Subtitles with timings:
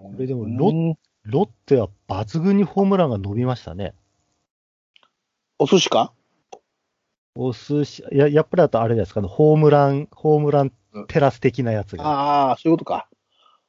[0.00, 3.94] これでもロ、ロッテは抜群にホームランが伸びましたね。
[5.58, 6.12] お寿司か？
[7.34, 10.72] お寿司、や、やっぱりあとあれですかね、ホームラン、ホームラン
[11.08, 12.04] テラス的なやつが。
[12.04, 13.08] ああ、そういうことか。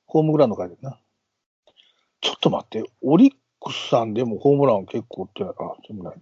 [0.06, 1.00] ホームグラウンド書いてるな。
[2.22, 5.76] ちょっと待って、オリックスさんでもホームラン結構打ってないかな。
[5.88, 6.22] でもないか。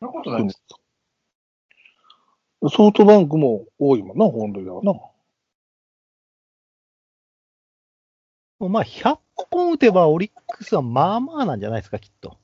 [0.00, 0.62] そんなことないです。
[2.68, 4.92] ソフトバンクも多いもんな、本塁打はな。
[8.60, 9.18] まあ、100
[9.50, 12.38] 本打てばオリックスはまあまあなんじゃないですか、きっと。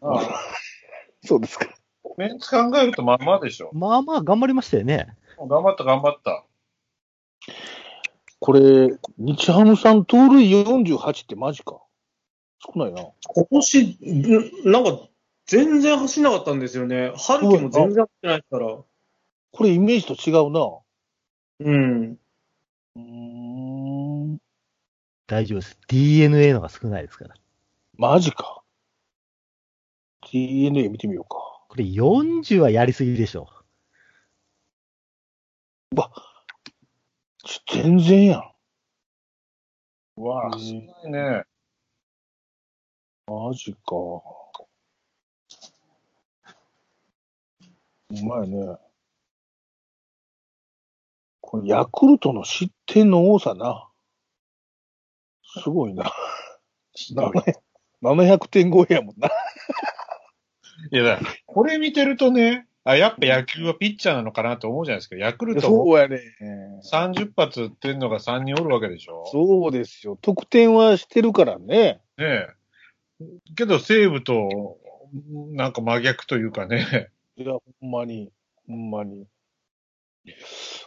[0.00, 0.20] ああ
[1.24, 1.66] そうですか。
[2.16, 3.70] メンツ考えるとまあまあでしょ。
[3.72, 5.16] まあまあ頑張りましたよね。
[5.38, 6.44] 頑張った頑張った。
[8.40, 11.80] これ、日ハムさん盗塁48ってマジか。
[12.58, 13.06] 少ないな。
[13.28, 13.98] 今年、
[14.64, 15.08] んなんか、
[15.46, 17.12] 全然走んなかったんですよね。
[17.16, 18.66] 春樹も全然走ってないから。
[19.52, 20.78] これイメージと違うな。
[21.60, 22.18] うん。
[22.96, 23.71] うーん。
[25.32, 25.78] 大丈夫です。
[25.88, 27.34] DNA のが少ないですから。
[27.96, 28.62] マジか。
[30.30, 31.38] DNA 見てみようか。
[31.68, 33.48] これ40はやりすぎでしょ。
[37.44, 38.52] ちょ全然やん。
[40.18, 41.44] うわあ、すごいね。
[43.26, 43.94] マジか。
[48.10, 48.76] うまいね。
[51.40, 53.88] これヤクルトの失点の多さな。
[55.60, 56.12] すごいな。
[58.02, 59.28] 700点超えやもんな。
[60.90, 65.16] いやだこれ見てるとね、あ、やっぱ野球はピッチャーなのかなと思うじゃないですか。
[65.16, 66.20] ヤクルトもそうやね。
[66.90, 69.24] 30発打ってんのが3人おるわけでしょ。
[69.30, 70.18] そうですよ。
[70.20, 71.66] 得点はしてるからね。
[71.66, 72.48] ねえ。
[73.54, 74.78] けど西武と、
[75.52, 77.10] なんか真逆というかね。
[77.36, 78.32] いや、ほんまに、
[78.66, 79.26] ほんまに。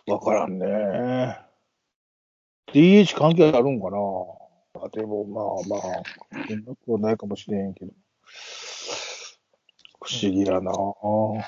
[0.07, 1.39] わからんね。
[2.73, 3.97] DH 関係あるんかな
[4.83, 5.81] あでも、まあまあ、
[6.47, 7.91] そんなことはないかもしれへんけど。
[10.01, 11.43] 不思議だなわ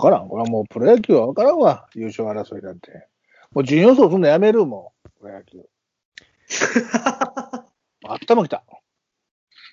[0.00, 0.28] からん。
[0.28, 1.88] これはもうプロ野球はわからんわ。
[1.94, 3.08] 優勝争いなんて。
[3.52, 5.10] もう準予想するのやめるもん。
[5.20, 5.64] プロ野球。
[8.04, 8.64] 頭きた。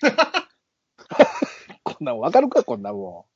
[1.84, 3.28] こんなんわかるか、こんなも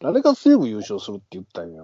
[0.00, 0.04] ん。
[0.04, 1.82] 誰が西武優勝するって言ったんや。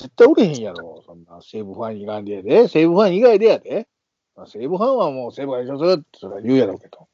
[0.00, 1.02] 絶対おれへんやろ。
[1.04, 2.68] そんな西武ファン以外でやで。
[2.68, 3.86] 西武ファン以外でやで。
[4.34, 7.06] まあ西武ファンはもう西武が優勝するってそれは言うやろうけど。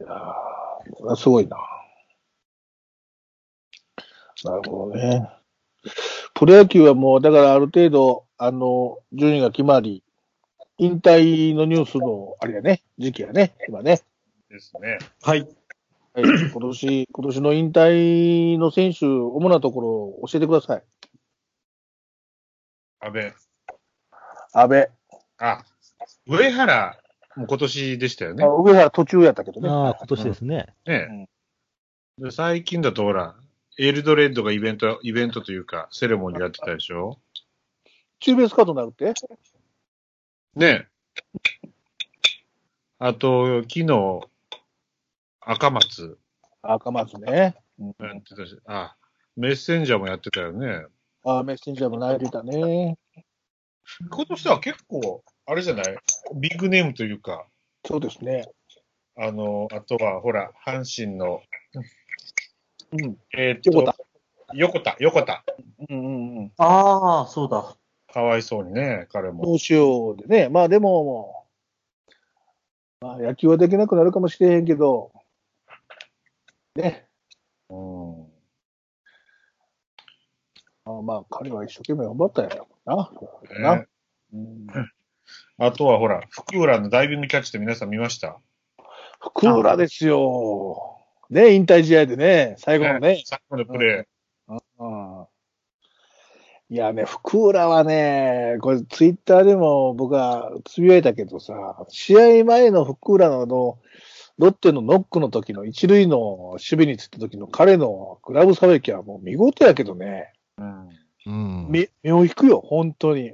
[0.00, 1.56] いやー、これはすごいな。
[4.42, 5.30] なるほどね。
[6.34, 10.02] プロ野球はもう、だからある程度、あの、順位が決まり、
[10.78, 14.00] 引退のニュースの、あれやね、時期やね、今ね。
[14.50, 14.98] ですね。
[15.22, 15.48] はい。
[16.14, 20.82] はい、 今年、今年の引退の選手、主なところを教えてください。
[23.00, 23.34] 安倍。
[24.52, 24.90] 安倍。
[25.38, 25.64] あ、
[26.26, 26.96] 上原、
[27.34, 28.48] もう今年でしたよねあ。
[28.48, 29.68] 上原途中やったけどね。
[29.68, 30.66] ああ、今年ですね。
[30.86, 31.28] ね
[32.18, 33.34] で最近だとほら、
[33.76, 37.18] エルドレッドがイベント、イベントというか、セレモニーやってたでしょ
[38.20, 39.12] 中ベースカードになるって？
[40.54, 40.86] ね
[43.00, 44.28] あと、昨日、
[45.46, 46.18] 赤松
[46.62, 47.54] 赤松ね。
[47.78, 48.96] やってたし、あ、
[49.36, 50.86] メッセンジャーもやってたよね。
[51.24, 52.96] あメッセンジャーも泣いてたね。
[54.10, 55.96] 今年は結構、あれじゃない？
[56.36, 57.46] ビッグネームというか、
[57.86, 58.50] そうですね。
[59.16, 61.42] あの、あとは、ほら、阪神の、
[62.92, 63.18] うん。
[63.36, 63.96] えーっと、横田。
[64.54, 65.44] 横田、横田。
[65.90, 66.52] うんうんうん。
[66.56, 67.76] ああ、そうだ。
[68.12, 69.44] かわいそうにね、彼も。
[69.44, 70.48] どうしようでね。
[70.48, 71.44] まあでも
[73.00, 75.10] まあ野球はできなくなるかもしれへんけど、
[76.76, 77.06] ね。
[77.70, 78.26] うん。
[80.84, 83.10] まあまあ彼は一生懸命頑張ったんやろな。
[83.58, 83.86] なね、
[84.32, 84.66] うん
[85.56, 88.38] あとはほら、福浦のダイビングキャッチって皆さん見ました？
[89.20, 90.98] 福浦ですよ。
[91.30, 93.22] ね、引退試合でね、最後のね。
[93.24, 94.06] 最後のプレ
[94.48, 95.26] うん
[96.70, 103.78] いやね、福浦はね、これツイッターでも僕はつぶやいたけどさ、試合前の福浦の
[104.38, 110.62] ロッテのノックの時の一塁の守備についた時の彼のグラブさばきはもう見事やけどね、ー。
[110.62, 110.88] うん。
[111.26, 111.70] うん。
[111.70, 113.32] 目目を引くよ、本当に。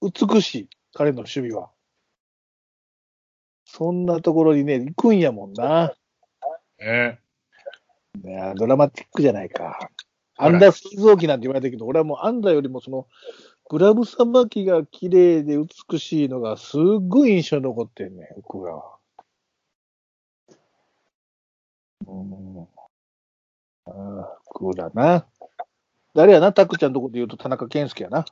[0.00, 1.70] 美しい、彼の守備は。
[3.66, 5.92] そんなところにね、行くんやもんな。
[6.78, 7.20] ね
[8.22, 9.90] ねドラマティックじゃないか。
[10.36, 13.06] アンダー水臓器なんて言われてるけど、俺はもうアンダーよりもその、
[13.68, 18.99] グラブさばきが綺麗で美しいのがすっごい印象に残ってんね、僕らは。
[22.10, 22.68] うん。
[23.86, 25.26] ああ、福だな。
[26.14, 28.24] 誰やな、タクちゃんのとこで言うと田中健介やな。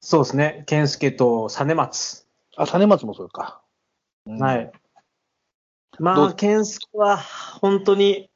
[0.00, 0.64] そうですね。
[0.66, 2.26] 健介と実松。
[2.56, 3.62] あ、実松もそうか。
[4.26, 4.72] うんはい。
[5.98, 7.18] まあ、健介は、
[7.60, 8.30] 本当に、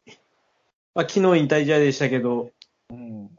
[0.94, 2.50] まあ、昨日引退試合でしたけど、
[2.90, 3.30] うん。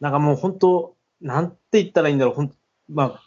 [0.00, 2.52] なんかもう本当、なんて言ったらいいんだろう、ほん
[2.88, 3.22] まあ、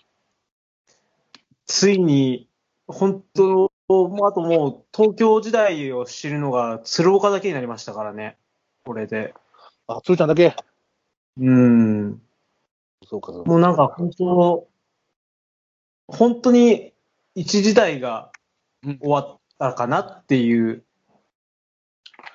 [1.66, 2.50] ついに、
[2.88, 8.38] 本当、もうあともう、東京時代を知るのが鶴岡だけになりましたからね。
[8.86, 9.33] これで。
[9.88, 10.56] あ、つーちゃんだけ？
[11.39, 12.21] うん。
[13.03, 13.50] そうか、そうか。
[13.50, 14.68] もうなんか本当、
[16.07, 16.94] 本当に
[17.33, 18.31] 一時代が
[18.83, 20.83] 終わったかなっていう、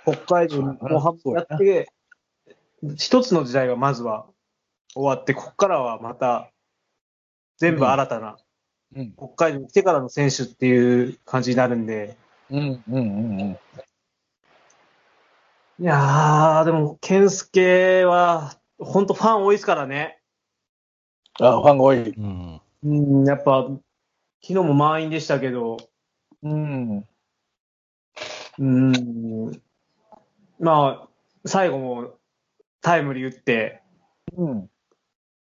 [0.03, 1.89] 北海道に後半やって、
[2.97, 4.27] 一つの時代がまずは
[4.95, 6.51] 終わって、ここからはまた
[7.59, 8.37] 全部新たな、
[8.95, 9.13] うん。
[9.13, 12.17] 北海道に来てからの選手っていう感じになるんで、
[12.51, 13.59] うん、うん、うん、うん。
[15.81, 20.21] いやー、でも、健介は、本当ファン多いですからね。
[21.41, 22.11] あ、ファンが多い。
[22.11, 22.61] うん。
[22.85, 23.81] うん、やっぱ、昨
[24.41, 25.79] 日も満員でしたけど、
[26.43, 27.05] うん。
[28.59, 29.63] うん。
[30.61, 31.09] まあ、
[31.47, 32.15] 最後も
[32.81, 33.83] タイムリー打って、
[34.37, 34.71] うん。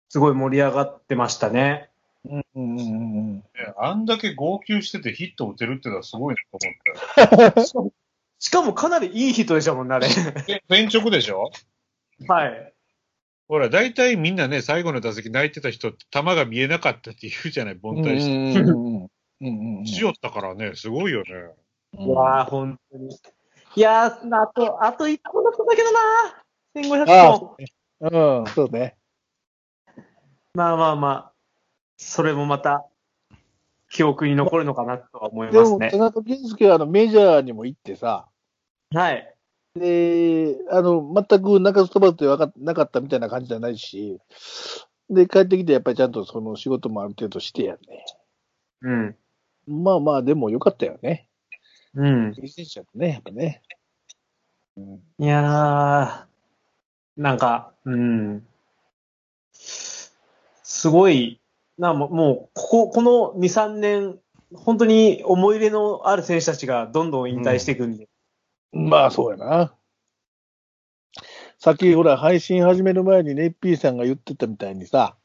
[0.09, 1.89] すごい盛り上がってましたね。
[2.55, 3.35] うん、うん、うん。
[3.37, 3.43] ね
[3.77, 6.59] あんだけ号泣しててヒット打てるってのはすごいなと
[7.51, 7.91] 思っ
[8.39, 10.07] しかもかなりいい人でしたもんね、あれ。
[10.07, 10.13] た。
[10.53, 11.49] え、全直でしょ？
[12.27, 12.73] はい。
[13.47, 18.59] ほら、大体みんなね、最後の打席泣いてた人って球が見えなかったって言うじゃない、凡うん、退して。
[18.61, 19.07] うん、うん。
[19.41, 19.85] うん、うん。
[19.85, 21.29] しよったからね、すごいよね。
[21.93, 23.15] いやー、本当に。
[23.75, 25.99] いやー、あと、あと1個だったんだけどな
[26.75, 27.55] 1500あ本。
[28.01, 28.97] うん、そうね。
[30.53, 31.32] まあまあまあ、
[32.03, 32.85] それもまた、
[33.89, 35.97] 記憶に残るのかなとは思いでも、ますね田。
[35.97, 38.27] 中健介はあのメジャーにも行ってさ、
[38.91, 39.35] はい。
[39.75, 44.19] で、あの、全く中津飛ばずで分かっなかったみたいな感じじゃないし、
[45.09, 48.05] で、帰ってきてやっぱりちゃんとその仕事もある程度してやね。
[48.81, 49.15] うん。
[49.67, 51.27] まあまあ、でもよかったよね。
[51.95, 52.33] うん。
[52.37, 53.61] いい選手だね、やっぱね。
[54.77, 55.01] うん。
[55.17, 58.45] いやー、なんか、うん。
[59.51, 60.11] す
[60.89, 61.39] ごい、
[61.77, 64.19] なもう、もうここ、この2、3年、
[64.53, 68.07] 本当に思い入れのある選手たちがどんどん引退していくんで。
[68.71, 69.73] まあ、そうやな。
[71.57, 75.15] さっき、ほら、配信始める前にネッピーさんが言ってたみたいにさ、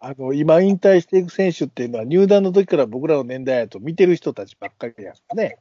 [0.00, 5.58] あの、今引退していく選手っていうのは入団の時から僕らの年代やと見てる人たちばっかりやんね。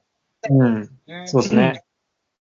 [0.50, 0.82] うん。
[1.08, 1.84] ねそうですね。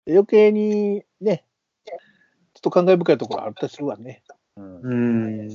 [0.08, 1.46] 余計にね、
[1.86, 4.24] ちょっと感慨深いところあったりするわね。
[4.58, 4.94] うんう
[5.46, 5.50] ん。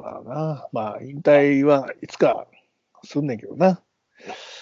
[0.00, 2.46] まあな、まあ、引退はいつか
[3.04, 3.82] すんねんけどな。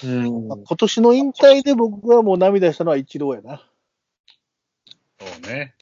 [0.05, 3.69] うんまあ、今年の引退で僕はもう涙したのは一郎やな。
[5.19, 5.75] そうね。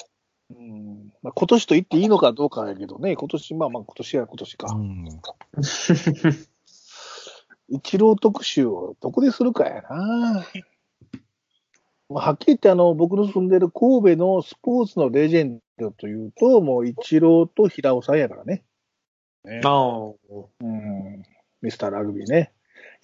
[0.51, 4.73] うんまあ、今年と言っていいのかどうかやけどね、今年、まあまあ今年は今年か。
[4.73, 5.09] うん。
[7.69, 10.47] 一郎特集をどこでするかやな。
[12.09, 18.65] まあはっきり言ってあの、僕の住んでる神戸のスポーツのレジェンドというと、もう一郎と平尾さんやからね。
[19.47, 20.13] ねああ。
[20.61, 21.23] うん。
[21.63, 22.53] ミスターラグビーね。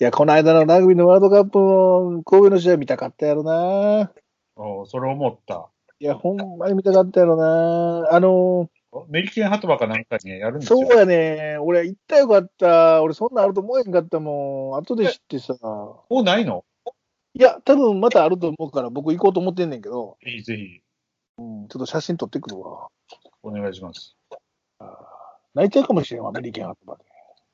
[0.00, 4.12] いや、この間のラグビーのワールドカップの神戸の試合見たかったやろな。
[4.56, 5.68] おそれ思った。
[5.98, 8.08] いや、ほんまに見たかったやろな。
[8.10, 8.68] あの、
[9.08, 10.80] メリケンハトバかなんかにやるんですよ。
[10.80, 11.56] そうやね。
[11.60, 13.02] 俺行ったよかった。
[13.02, 14.76] 俺そんなんあると思えへんかったもん。
[14.76, 15.54] 後で知ってさ。
[15.62, 16.64] もうないの？
[17.34, 20.82] いや、多分またあると思うから僕行こうと思ってんねんけど、ぜひぜひ、
[21.38, 22.88] うん、ちょっと写真撮ってくるわ。
[23.42, 24.14] お願いします。
[25.54, 27.04] 泣いちゃうかもしれんわ、アメリケンハットバで。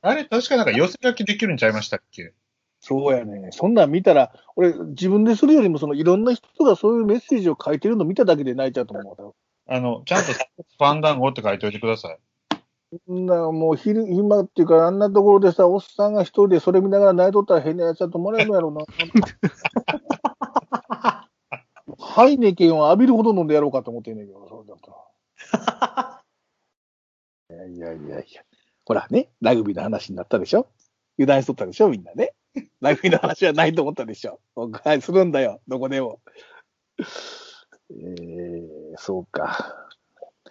[0.02, 2.32] あれ、確かなんか寄せ書きできるんちゃいましたっけ？
[2.80, 3.48] そうやね。
[3.50, 9.34] そんなん見たら、俺自分でするよりもそのいろんな人がそういうメッセージを書いてるの見ただけで泣いちゃうと思う多
[9.66, 12.18] あの、ちゃんとファン団子って書いておいてください。
[13.06, 18.84] なもう昼、暇っていうか、あんなところでさ、おっさんが一人でそれ見ながら泣いとったら変なやつだと思われるのやろうな。
[21.98, 24.90] ハイネケンを浴びるほど飲んでやろうかと思ってんねんけど、そうだった。
[26.14, 26.14] い
[27.58, 28.42] やいやいやいや。
[28.84, 30.68] ほらね、ラグビーの話になったでしょ？
[31.18, 32.34] 油断しとったでしょみんなね。
[32.80, 34.40] ラグビーの話はないと思ったでしょ？
[34.54, 36.20] 僕はするんだよ、どこでも。
[36.98, 39.86] えー、そうか。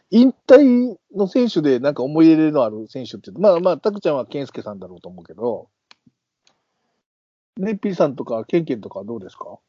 [0.10, 5.70] 引退の選手でなんか思い入れのある選手って、まあまあ、タクちゃんは健介さんだろうと思うけど、
[7.58, 9.60] ネッピーさんとかケンケンとかどうですか？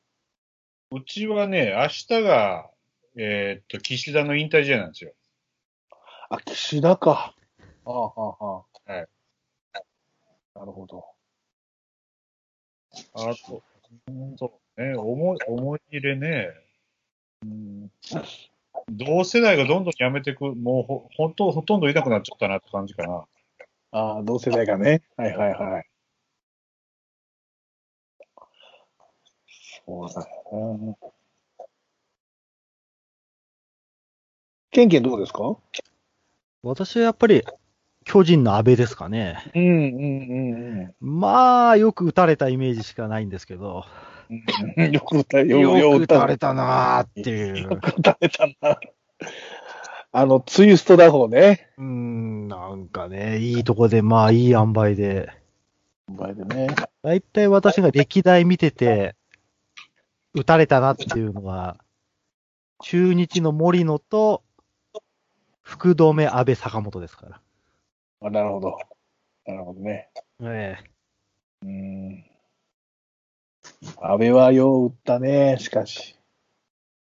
[0.91, 2.71] うちはね、明日が、
[3.17, 5.13] えーっと、岸田の引退試合なんですよ。
[6.31, 7.35] あ、岸田か。
[7.85, 8.93] ああ、はあ、はあ。
[8.93, 9.09] はい。
[10.55, 11.05] なるほど。
[13.15, 13.63] あと、
[14.09, 16.51] うんそうね、思い、思い入れね。
[17.43, 17.91] うん
[18.91, 23.25] 同世代がどんどん辞めていく、もうほ、ほんと、ほとんどいなくなっちゃったなって感じかな。
[23.93, 25.03] ああ、同世代がね。
[25.17, 25.87] はいはいはい。
[29.87, 30.97] そうだよな。
[34.71, 35.57] ケンケンどうですか？
[36.63, 37.45] 私はやっぱり、
[38.05, 39.39] 巨人の安倍ですかね。
[39.55, 43.85] うんうんうんまあ、よく打たれたイメージしかないんですけど、
[44.77, 44.93] うん。
[44.93, 47.77] よく歌よよく打たれれたなーっていうよ。
[47.77, 48.79] く打たれたな。
[50.11, 51.71] あの、ツイスト打法ね。
[51.77, 55.31] うーん、なんかね、いいとこで、まあ、いい塩梅で。
[56.09, 56.69] 前でね。
[57.03, 59.17] だいたい私が歴代見てて、
[60.35, 61.77] 打たれたなっていうのは、
[62.81, 64.43] 中日の森野と、
[65.69, 67.41] 福留、安倍、坂本ですから。
[68.23, 68.79] あなるほど。
[69.45, 70.09] なるほどね。
[70.41, 70.77] え
[71.63, 72.25] うん。
[74.01, 76.17] 安倍はよう打ったね、しかし。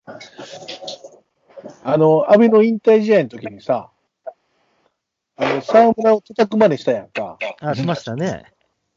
[0.05, 3.89] あの、安倍の引退試合の時にさ、
[5.37, 7.39] あの、沢村を叩くまでしたやんか。
[7.41, 8.43] えあ、しましたね。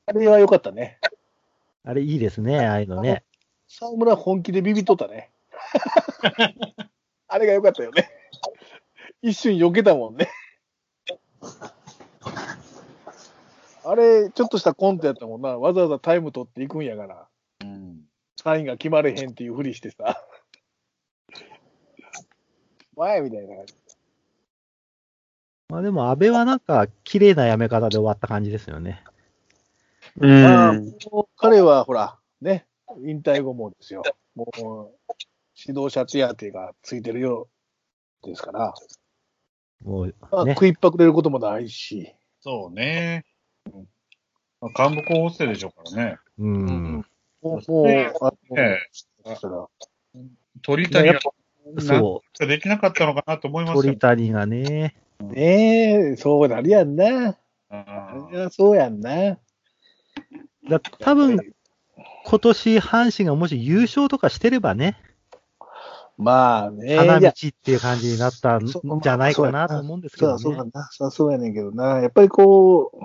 [0.05, 0.99] あれは良かったね。
[1.85, 3.25] あれいいですね、ああいうのね。
[3.67, 5.31] 沢村本気でビビっとったね。
[7.29, 8.11] あれが良かったよね。
[9.25, 10.29] 一瞬避けたもんね。
[13.83, 15.59] あれ、ちょっとしたコントやったもんな。
[15.59, 17.27] わざわざタイム取っていくんやから。
[17.63, 18.07] うん。
[18.37, 20.23] サインが決まれへんっていうふりしてさ。
[22.97, 23.75] 前みたいな感じ。
[25.71, 29.03] まあでも安倍はなんか、綺麗なやめ方で終わった感じですよね。
[30.19, 30.85] うまあ、ん。
[31.11, 32.67] もう彼はほら、ね、
[33.03, 34.03] 引退後もですよ。
[34.35, 34.59] もう、
[35.57, 37.49] 指導者手当がついてるよ
[38.23, 38.75] うですから、
[39.83, 40.55] もまあ、う、ね。
[40.55, 43.25] 食いっぱくれることもないし、そうね。
[44.61, 46.19] まあ、幹部候補生でしょうからね。
[46.39, 47.07] うん。
[47.43, 47.87] もう、もう、
[48.21, 48.79] あの、え
[49.25, 49.67] そしたら
[50.63, 51.21] 鳥谷が
[51.79, 53.83] そできなかったのかなと思いまう。
[53.83, 53.99] すよ鳥。
[53.99, 54.95] 谷がね。
[55.21, 57.37] ねえ、そうなるやんな。
[57.71, 59.39] あそうやんな。
[60.69, 61.39] だ多分、
[62.25, 64.97] 今年阪神がもし優勝とかしてればね、
[66.17, 66.97] まあね。
[66.97, 70.71] 花道っていう感じになったんじゃないかなと思うんですけどそうだ、ね。
[70.71, 70.89] そうだな。
[70.91, 71.99] そうそうやねんけどな。
[71.99, 72.99] やっぱりこう、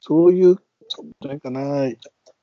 [0.00, 0.56] そういう、
[1.20, 1.92] なんかな、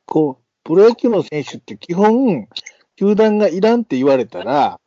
[0.06, 2.48] こう、プロ野球の選手って基本、
[2.96, 4.80] 球団がいらんって言われたら、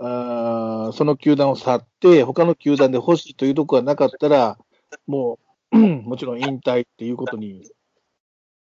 [0.00, 4.58] あーその球団を去って、他の球団で欲しいというところがなかったら、
[5.06, 5.38] も
[5.72, 7.70] う、 もちろん引退っていうことに、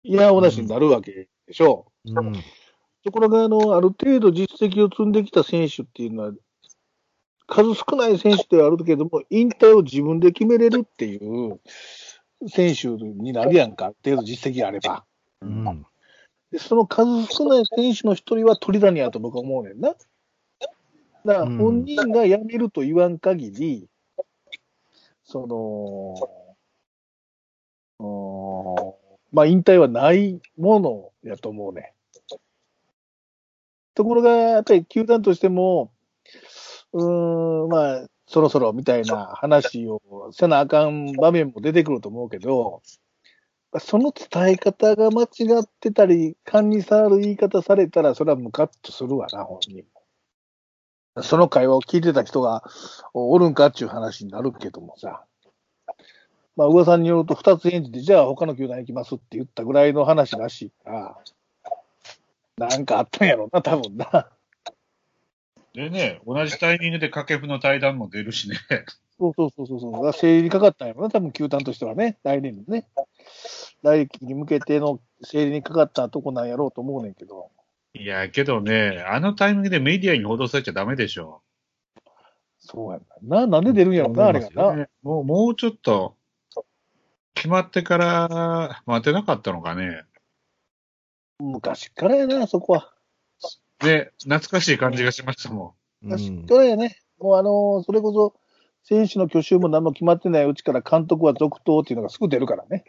[0.05, 2.21] いやおなしになるわけでしょう。
[2.21, 2.33] うん。
[3.05, 6.33] ところが、あの、ある程度実績を積んできた選手っていうのは、
[7.47, 11.61] 数少ない選手ではあるけれども、引退を自分で決めれるっていう
[12.49, 15.05] 選手になるやんか、ある程度実績があれば。
[15.41, 15.87] うん。
[16.53, 19.91] で、その数少ない選手の一人は鳥谷やと僕は思うねんな。
[19.91, 23.89] だからうん本人が辞めると言わん限り、
[25.25, 26.15] その、
[29.33, 31.93] まあ引退はないものやと思うね。
[33.99, 35.91] ところが、やっぱり球団としても、
[36.93, 42.81] うーん、まあ、そろそろみたいな話をせなあかん場面も出てくると思うけど、
[43.81, 45.27] その伝え方が間違
[45.61, 49.85] ってたり、勘に触る言い方されたら、それはムカッとするわな、本人
[51.17, 51.23] も。
[51.25, 52.63] その会話を聞いてた人が
[53.15, 55.25] おおるんかっていう話になるけどもさ。
[56.55, 61.17] まあ、噂によると二つ返事で、じゃあ他の球団行きますって言ったぐらいの話らしいから、
[62.59, 64.29] なんかあったんやろな、多分な。
[65.75, 68.57] でね、同じタイミングで掛布の対談も出るしね。
[69.19, 70.13] そうそうそうそうそう。
[70.13, 72.87] 整理にかかったんやろな、多分球団としてはね、来年のね。
[73.83, 77.51] 来季に向けての整理にかかったとこなんやろうと思うねんけど。
[77.95, 81.43] いや、けどね、あのタイミングでメディアに報道されちゃダメでしょ。
[82.59, 83.41] そうやんな。
[83.41, 84.77] な、なんで出るんやろな、あれがな。
[84.77, 86.17] ねもう、もうちょっと、
[87.35, 90.03] 決まってから待てなかったのかね。
[91.39, 92.93] 昔からやな、そこは。
[93.81, 96.99] で、懐かしい感じがしましたもうん昔からやね。
[97.19, 98.35] もうあのーそれこそ、
[98.85, 102.85] 選手の去就も何も決まってないうちから監督は続投っていうのがすぐ出るからね。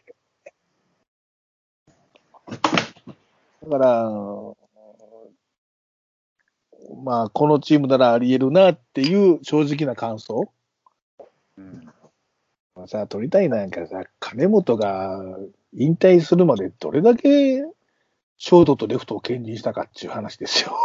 [2.48, 4.10] だから、
[7.04, 10.52] まあ、このチームならあり得るなっていう正直な感想。
[11.58, 11.62] ん。
[11.62, 11.90] うん
[12.76, 15.38] まあさ、取りたいなんかさ、金本が
[15.74, 17.66] 引退するまでどれだけ
[18.40, 20.76] ショートとレフトを兼任したかっていう話ですよ。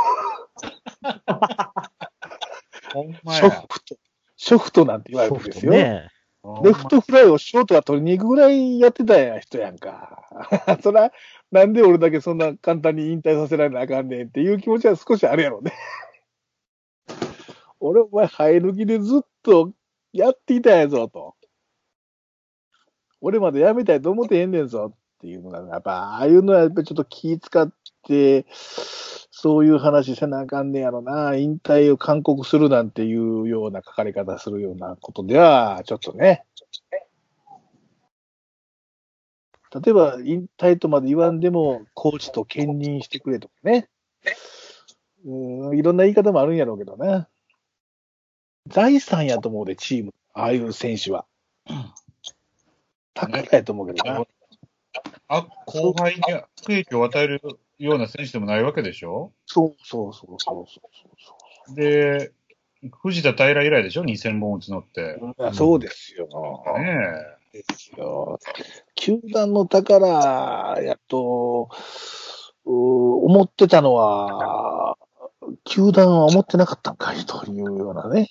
[3.31, 3.65] ショや。
[3.69, 3.97] フト、
[4.37, 5.73] ショフトなんて言われるんですよ。
[5.73, 10.29] レフトフライをショートが取りに行くぐらいやってたや人やんか。
[10.83, 11.13] そら、
[11.53, 15.73] なんで俺だけそんな簡単に引退させられなあかんねんっていう気持ちは少しあるやろね。
[17.79, 19.73] 俺お前生え抜きでずっと
[20.13, 21.37] やっていたんやぞと。
[23.21, 24.93] 俺までやめたいと思ってへんねんぞ
[25.25, 27.73] っていうのが、やっぱ、ああいうのはやっぱりちょっと気使っ
[28.07, 31.35] て、そういう話せなあかんねやろな。
[31.35, 36.45] 引退を勧告するなんていうような書かれ方するようなことでは、ちょっとね。
[39.83, 43.89] 例えば、引退とまで言わんでも、コーチと兼任してくれとかね。
[45.25, 47.27] うん、いろんな言い方もあるんやろうけどね。
[48.67, 50.15] 財産やと思うで、チーム。
[50.35, 51.25] ああいう選手は。
[53.15, 54.27] 宝やと思うけどな。
[55.29, 57.41] あ、後輩に悪影響を与える
[57.79, 59.33] ような選手でもないわけでしょ？
[59.47, 60.81] そうそうそうそうそ
[61.73, 62.33] うで、
[63.03, 65.19] 藤田平以来でしょ ?2000 本打つのって。
[65.55, 65.79] そう。
[65.79, 66.29] ですよ。
[66.79, 66.93] ね
[67.53, 68.39] ですよ。
[68.95, 71.71] 球団の宝やと、
[72.67, 74.97] うー思ってたのは、
[75.65, 77.25] 球団は思ってなかったんかい？
[77.25, 78.29] というようなね。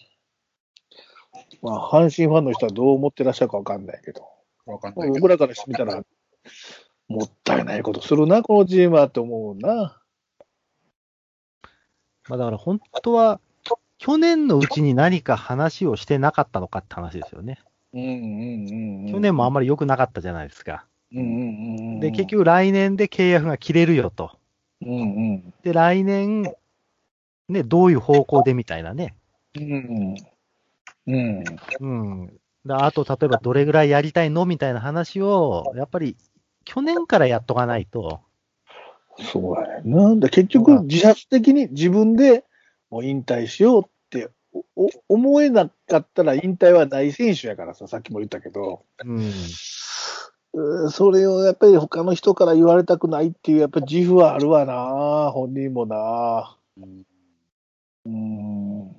[1.62, 4.22] まあ、阪神ファンの人はどう思ってらっしゃるかわかんないけど、
[4.68, 4.72] え。
[4.72, 5.10] わかんない。
[5.10, 6.04] 僕らからしてみたら、
[7.14, 10.00] もったいないことするな、このチームはって思うな。
[12.28, 13.40] まあだから本当は、
[13.98, 17.60] 去年のうちに何か話をしてなかったのかって話ですよね。
[17.94, 20.86] うんうんうん、去年もあんまり良くなかったじゃないですか。
[21.14, 24.32] うんうんうんうん、で、結局来年で契約が切れるよと。
[24.82, 25.04] うんう
[25.38, 26.54] んで、来年、
[27.50, 29.16] ね、どういう方向でみたいなね。
[29.56, 30.16] うん
[31.08, 31.44] うん
[31.80, 32.34] うん。
[32.66, 36.16] だあと、例えばどれぐらいやりたいのみたいな話を、やっぱり
[36.66, 38.22] 去年からやっとかないと、
[39.20, 40.16] そうやねんな。
[40.16, 42.44] で結局、自発的に自分で
[42.90, 44.30] もう引退しようって
[44.76, 50.92] おお思えなかったら引退はない選手やからさ、さっきも言ったけど、うん。
[50.92, 56.58] それをやっぱり他の人から言われたくないっていう、やっぱり自負はあるわな、本人もな。
[58.06, 58.96] うん。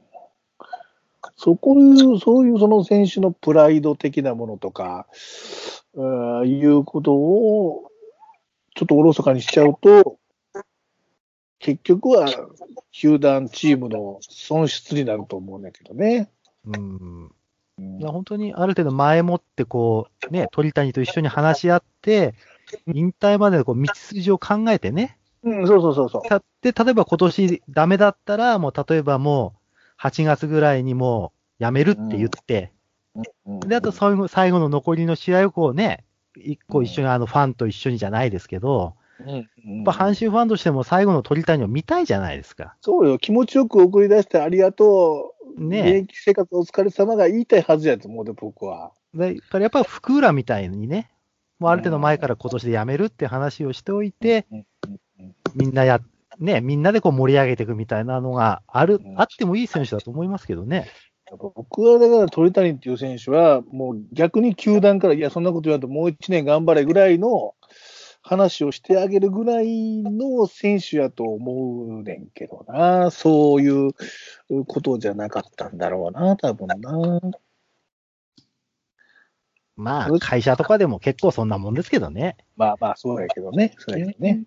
[1.37, 5.07] そこいう、そういうその選手のプライド的なものとか、
[5.97, 7.91] うんいうことを、
[8.75, 10.19] ちょっとおろそかにしちゃうと、
[11.61, 12.29] 結局は
[12.93, 16.31] 球団、チームの損失になると思うんだけどね。
[16.67, 17.31] うん。
[18.03, 22.35] 本当にある程度前もってこう、ね、鳥谷と一緒に話し合って、
[22.93, 25.19] 引退までのこう道筋を考えてね。
[25.43, 26.23] うん、そうそうそうそう。
[26.29, 29.55] たで、例えば今年ダメだったら、もう例えばも
[29.99, 32.69] う8月ぐらいにもう辞めるって言って、うん
[33.67, 36.05] で、あと最後最後の残りの試合をこうね、
[36.37, 39.47] 一個一緒にあのファンと一緒にじゃないですけど、うんやっ
[39.85, 42.75] ぱ阪神ファンとしても最後の鳥谷を見たいじゃないですか。
[42.81, 45.65] そうよ、気持ちよく送り出してありがとう。
[45.65, 48.91] ね現役生活お疲れ様が言いたいはずやと思うで、僕は。
[49.15, 51.11] で、だからやっぱ福浦みたいにね、
[51.61, 54.47] もうある程度前から今年で辞めるって話をしておいて、
[55.55, 56.01] みんなや、
[56.41, 60.89] ね、みんなでこう盛り上げていくみたいなのがある、うんあってもいい選手だと思いますけどね。
[61.31, 67.55] 僕はだから鳥谷っていう選手は、もう逆に球団から、いや、そんなこと言わんともう一年頑張れぐらいの
[68.23, 73.11] 話をしてあげるぐらいの選手やと思うねんけどな。
[73.11, 73.93] そういう
[74.67, 77.21] ことじゃなかったんだろうな、多分な。
[79.77, 82.37] まあ、会社とかでも結構そんなもんですけどね。
[82.57, 83.75] まあまあ、そうやけどね。
[83.79, 84.45] そうやけどね。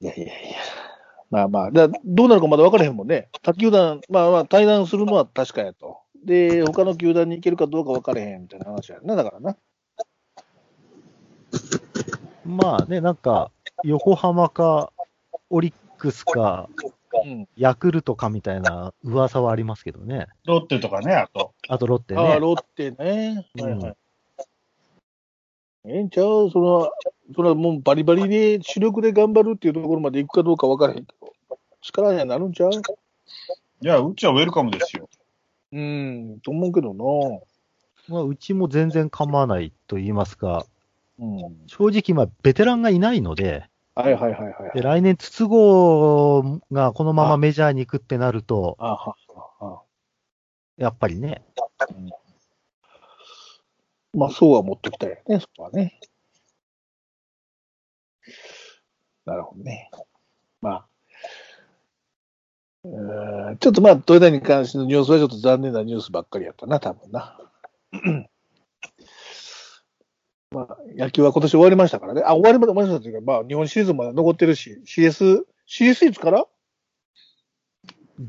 [0.00, 0.89] いやいやいや。
[1.30, 3.28] まあまあ、だどうなるかまだ分からへんもんね。
[3.42, 5.98] 他球団、まあまあ、対談するのは確かやと。
[6.24, 9.56] で、他の球団に行けるかどうか分からへんみたいな話やな、だからな。
[12.44, 13.52] まあね、なんか、
[13.84, 14.92] 横浜か、
[15.50, 16.68] オリックスか、
[17.24, 17.48] うん。
[17.56, 20.26] ヤクルトかみたいな噂はありますけどね。
[20.46, 21.54] ロッテとかね、あと。
[21.68, 22.40] あとロッテああ、ね。
[22.40, 23.46] ロッテね。
[23.56, 23.96] うんはいはい。
[25.86, 26.50] ええんちゃう？
[26.50, 26.90] その、
[27.34, 31.32] それはもうバリバリで主力で頑張るっていうところまで行くかどうか分からへんけど、
[31.80, 32.70] 力にはなるんちゃう？
[32.70, 35.08] いや、うちはウェルカムですよ。
[35.72, 37.04] うん、と思うけどな。
[38.08, 40.66] まあ、うちも全然構わないと言いますか、
[41.18, 41.38] うん。
[41.68, 44.52] 正直今、ベテランがいないので、はいはいはいはい。
[44.74, 49.14] で来年、筒香がこのままメジャーに行くってなると、あは
[49.60, 49.82] は
[50.76, 51.44] やっぱりね、
[54.12, 56.00] まあ、そうは持ってきたよね、そこはね。
[59.24, 59.90] なるほどね。
[60.60, 60.86] まあ。
[62.84, 67.38] うーんちょっとまあ、トヨタに関してのニュースはちょっと残念なニュースばっかりやったな、多分な。
[70.52, 72.22] まあ、野球は今年終わりましたからね。
[72.24, 76.46] あ、終わりま終わりましたというか、まあ、日本シリーズも残ってるし、CS、CS いつから？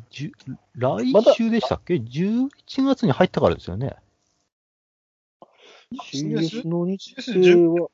[0.09, 0.31] じゅ
[0.75, 2.49] 来週でしたっけ ?11
[2.85, 3.95] 月に入ったからですよね。
[6.11, 7.89] CS の日程は、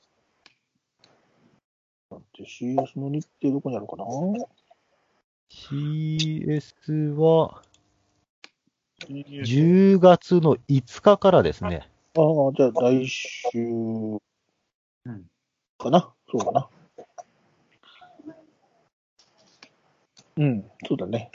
[2.10, 4.06] だって CS の日程どこにあるかな
[5.50, 7.62] ？CS は、
[9.08, 11.90] 10月の5日からですね。
[12.16, 13.50] ああ、じゃあ来週
[15.78, 16.70] かな、そうかな。
[20.38, 21.32] うん、そうだね。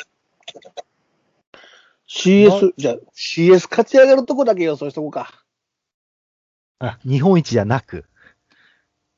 [2.08, 5.44] CS、じゃあ CS 勝ち上がるとこだけ予想しとこうか。
[6.78, 8.04] あ、日本一じゃなく。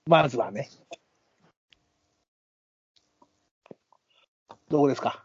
[0.07, 0.69] まずはね。
[4.75, 5.25] どこですか？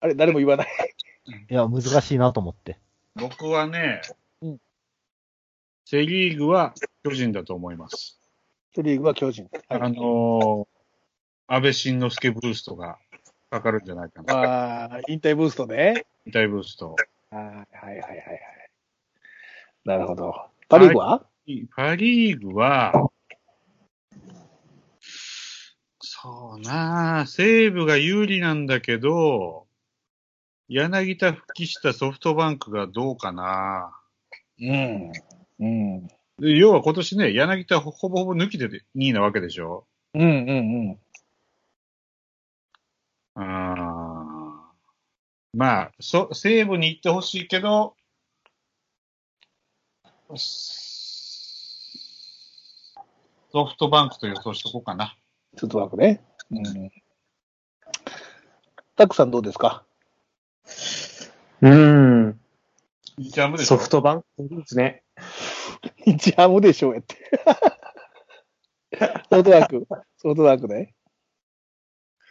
[0.00, 0.68] あれ、誰も言わない。
[1.48, 2.76] いや、難しいなと思って。
[3.14, 4.02] 僕はね、
[4.40, 4.58] うん
[5.84, 6.74] セリーグは
[7.04, 8.18] 巨人だと思います。
[8.74, 9.48] セリーグは巨人。
[9.68, 10.66] あのー、
[11.46, 12.98] 安倍晋之助ブーストが
[13.50, 14.34] かかるんじゃないかな。
[14.34, 16.04] ああ、引退ブーストね。
[16.26, 16.96] 引退ブースト。
[17.30, 18.40] あーはいはいはいはい。
[19.84, 20.34] なるほど。
[20.68, 21.26] パリーグは、
[21.76, 22.92] パリーグは、
[26.22, 29.66] そうなあ西武が有利なんだけど、
[30.68, 33.92] 柳田復帰したソフトバンクがどうかな
[34.60, 35.12] うん。
[35.58, 36.06] うん。
[36.38, 40.98] で要は今年ね、柳田ほほぼほぼ抜きで2位なわけでしょうんうんうん。
[43.34, 47.96] あーまあ、そ、西武に行ってほしいけど、
[53.50, 55.16] ソフトバンクと予想しとこうかな。
[55.56, 56.20] ちょっと枠ね。
[56.50, 56.90] うん。
[58.96, 59.84] タックさんどうですか？
[61.60, 62.40] うん。
[63.18, 63.76] ジャムでしょ？
[63.76, 65.02] ソフトバンクですね。
[66.06, 67.16] ジャムでしょうやって。
[69.30, 69.86] ソフトバンク。
[70.18, 70.94] ソフトバンクね。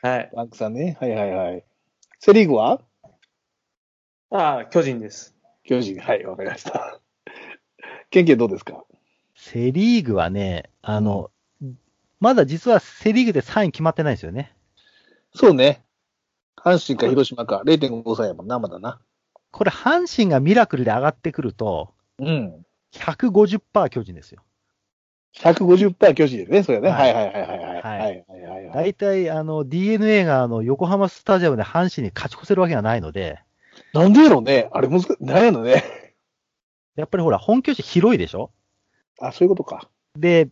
[0.01, 0.31] はい。
[0.35, 0.97] バンクさんね。
[0.99, 1.63] はいはいはい。
[2.19, 2.81] セリーグは？
[4.31, 5.35] ああ、巨人です。
[5.63, 5.99] 巨人。
[5.99, 6.99] はい、わかりました。
[8.09, 8.83] ケンケンどうですか？
[9.35, 11.31] セリーグはね、あの、
[12.21, 14.55] まだ実はセリーグで3位決まってないんですよね。
[15.35, 15.83] そうね。
[16.55, 19.01] 阪神か広島か0.5歳やもんな、まだな。
[19.49, 22.65] これ、阪神がミラクルで上がってくると、うん。
[22.93, 24.43] 150%巨人ですよ。
[25.35, 26.89] 150%巨人ですね、それね。
[26.89, 27.81] ははいいはいはいはいはい。
[27.81, 28.73] はいはいはい。
[28.73, 33.39] 大体、あの、DNA があの、横浜スタジアムで阪神に勝ち越せるわけがないので、
[33.93, 34.69] なんでやろうね。
[34.71, 35.15] あれ難しい。
[35.21, 35.83] なんやろね。
[36.95, 38.51] やっぱりほら、本拠地広いでしょ？
[39.19, 39.89] あ、そういうことか。
[40.15, 40.49] で、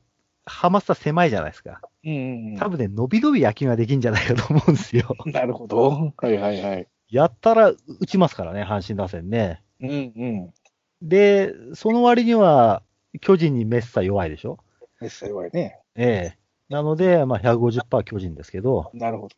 [0.49, 1.79] ハマスタ狭いじゃないですか。
[2.03, 5.15] うんうん多分ね、伸び伸び野球ができんじゃないかと思うんですよ。
[5.25, 5.31] うん。
[5.31, 6.13] なるほど。
[6.17, 6.87] はいはいはい。
[7.09, 9.63] やったら打ちますからね、阪神打線ね。
[9.79, 10.53] うんうん。
[11.01, 12.83] で、その割には、
[13.21, 14.59] 巨人にメッサ弱いでしょ
[14.99, 15.79] めっちゃ弱いね。
[15.95, 16.37] ええ。
[16.69, 19.35] なので、まあ、150%巨人ですけど、なるほど。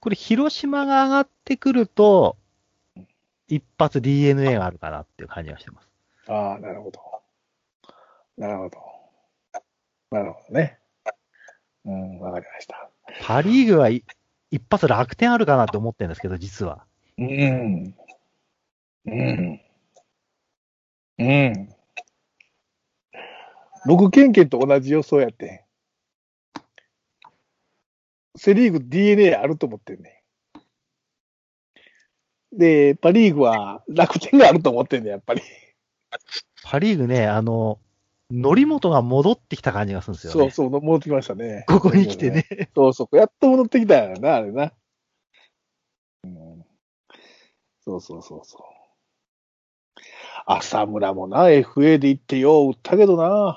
[0.00, 2.36] これ、広島が上がってくると、
[3.48, 5.88] 一発 DNA があるかなっていう感じがしてます。
[6.28, 7.00] ああ、なるほど。
[8.38, 8.89] なるほど。
[10.10, 10.78] なるほどね。
[11.84, 12.90] うん、わかりました。
[13.22, 14.04] パリーグはい
[14.50, 16.84] 一発楽天あるかなって思ってるんですけど、実は。
[17.18, 17.94] うん。
[19.06, 19.60] うん。
[21.18, 21.68] うん。
[23.86, 25.60] 僕、ケンケンと同じ予想やってん。
[28.36, 30.22] セリーグ DNA あると思ってんね
[32.54, 32.58] ん。
[32.58, 35.42] で、パリーグは楽天があると思ってんねん、やっぱり。
[36.64, 37.78] パリーグね、あの、
[38.32, 40.50] 則本が戻ってきた感じがするんですよね。
[40.50, 41.64] そうそう、戻ってきましたね。
[41.68, 42.46] ここに来てね。
[42.74, 44.72] そうそう、やっと戻ってきたよな、あれな。
[46.24, 46.64] うん、
[47.84, 48.80] そうそうそうそう。
[50.46, 53.56] 浅村もな、FA で行ってよう打ったけどな。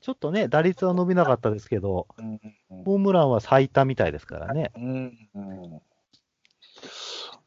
[0.00, 2.40] ちょっとね、打率は伸びなかったですけど、うん
[2.84, 4.70] ホームランは最多みたいですからね。
[4.76, 5.80] うんうん、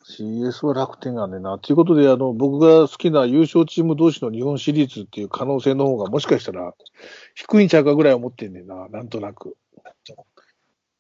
[0.06, 1.60] CS は楽天がねな。
[1.60, 6.74] ということで、あの、僕が好きな優勝チーム同士の日本シリーズっていう可能性の方がもしかしたら
[7.36, 9.56] 低いんちゃうかぐらい思ってんねんな、なんとなく。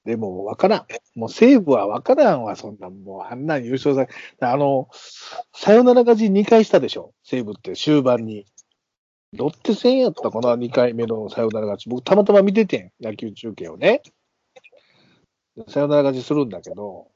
[0.05, 0.85] でも、わからん。
[1.15, 2.89] もう西武はわからんわ、そんな。
[2.89, 4.07] もうあんなん優勝さ、
[4.39, 4.89] あの、
[5.53, 8.45] サヨナラ勝ち2回したでしょ、西武って終盤に。
[9.33, 11.89] ロッテ戦やったかな、2回目のサヨナラ勝ち。
[11.89, 14.01] 僕たまたま見ててん、野球中継をね。
[15.67, 17.07] サヨナラ勝ちするんだけど、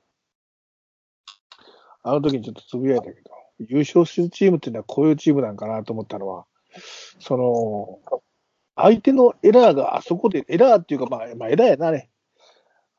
[2.08, 6.46] あの時にちょっとつぶやいたけど、優勝するチームっていうのはこういうチームなんかなと思ったのは、
[7.20, 8.22] その、
[8.76, 12.10] 相手のエラーがあそこで、エラーっていうか、まあ、まあ、エラーやな、あれ。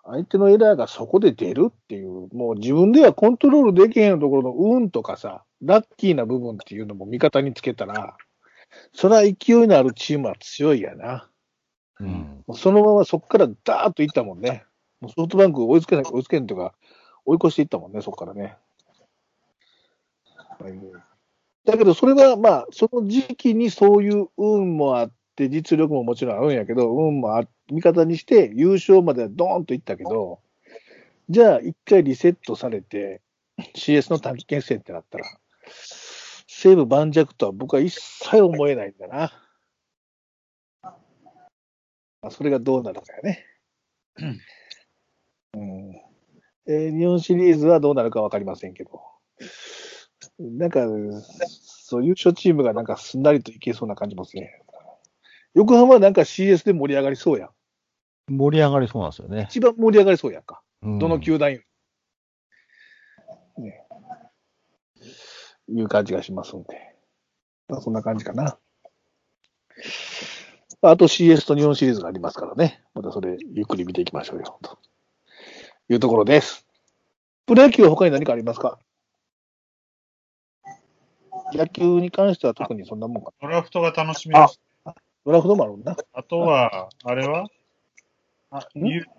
[0.04, 8.16] 相手のエラーがそこで出るっていう、もう自分ではコントロールできへんところの運とかさ、ラッキーな部分っていうのも味方につけたら、
[8.92, 9.34] それは勢い
[9.66, 11.28] のあるチームは強いやな。
[12.00, 12.44] うん。
[12.54, 14.64] そのままそこからダーッといったもんね。
[15.00, 16.74] もうソフトバンク追いつけない、追いつけんとか、
[17.24, 18.56] 追い越していったもんね、そこからね。
[21.64, 30.40] だけど、それはまあ、その時期にそういう運もあって、実力ももちろんあるんやけど、運もあ味方にして優勝まではドーンといったけど、
[31.28, 33.20] じゃあ一回リセットされて、
[33.74, 35.24] CS の短期決戦ってなったら、
[36.46, 39.32] 西武盤石とは僕は一切思えないんだな。
[40.82, 43.44] まあ、それがどうなるかやね。
[44.20, 44.40] うん
[46.66, 49.00] えー日本シリーズはどうなるかわかりませんけど。
[50.38, 50.80] なんか、
[51.22, 54.62] そう優勝チームがなんかすんなりといけそうな感じもするね。
[55.54, 57.50] 横浜はなんか CS で盛り上がりそうやん。
[58.36, 59.46] 盛り上がりそうなんですよね。
[59.48, 60.62] 一番盛り上がりそうやんか。
[60.82, 61.60] うんどの球団よ
[63.56, 63.64] り。
[63.64, 63.84] ね。
[65.70, 66.94] いう感じがしますんで。
[67.68, 68.58] まあ、そんな感じかな。
[70.80, 72.80] あと CS と日本シリーズがありますからね。
[72.94, 74.58] またそれ、ゆっくり見ていきましょうよ。
[74.62, 74.78] と
[75.88, 76.66] いうところです。
[77.46, 78.78] プロ野球は他に何かありますか？
[81.52, 84.60] 野球に関しては特にそんなもんかドラフトが楽しみです。
[85.24, 85.96] ドラフトもあるんだ。
[86.12, 87.46] あとは、あれは？
[88.50, 88.60] ア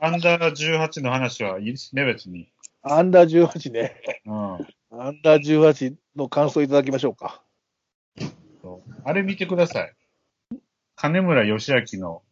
[0.10, 2.50] ンダー18の話はいいですね、別に。
[2.82, 3.96] アンダー18ね。
[4.26, 4.34] うん。
[5.00, 7.44] アンダー18の感想いただきましょうか。
[9.04, 9.94] あれ見てください。
[10.96, 12.24] 金村義明の、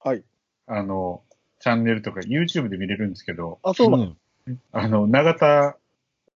[0.00, 0.24] はい。
[0.66, 1.22] あの、
[1.60, 4.16] チャンネルとか YouTube で見れるんですけど、あ、そうなの、ん
[4.72, 5.76] あの、永田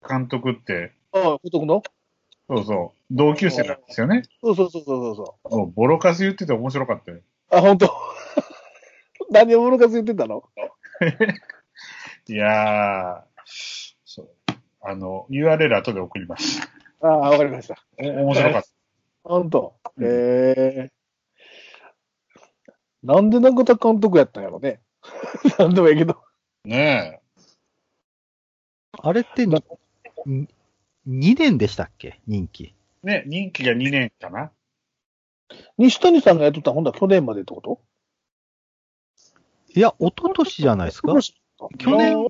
[0.08, 1.82] 監督って、ああ、補足の？
[2.50, 4.24] そうそう、同級生なんですよね。
[4.42, 5.58] そうそうそうそうそう。
[5.58, 7.22] もうボロカス言ってて面白かったよ。
[7.52, 7.90] あ、本当？
[9.32, 10.44] 何を物かつ言ってたの
[12.28, 13.22] いやー、
[14.06, 14.30] そう。
[14.82, 16.62] あの、URL 後で送ります。
[17.02, 17.76] ああ、わかりました。
[18.00, 18.70] お面白かった。
[19.24, 19.76] 本当？
[19.98, 20.92] うんええ
[23.04, 24.82] なんで中田監督やったんやろね。
[25.60, 26.24] なんでもいいけど。
[26.64, 27.22] ね
[28.98, 29.46] あれって
[31.08, 32.20] 2年でしたっけ？
[32.28, 32.74] 任期。
[33.04, 33.08] え。
[33.08, 34.52] ね、任期が2年かな。
[35.78, 37.82] 西谷さんがやっとったら、ほんとは去年までってこと？
[39.76, 41.14] いや、一昨年じゃないですか
[41.78, 42.30] 去年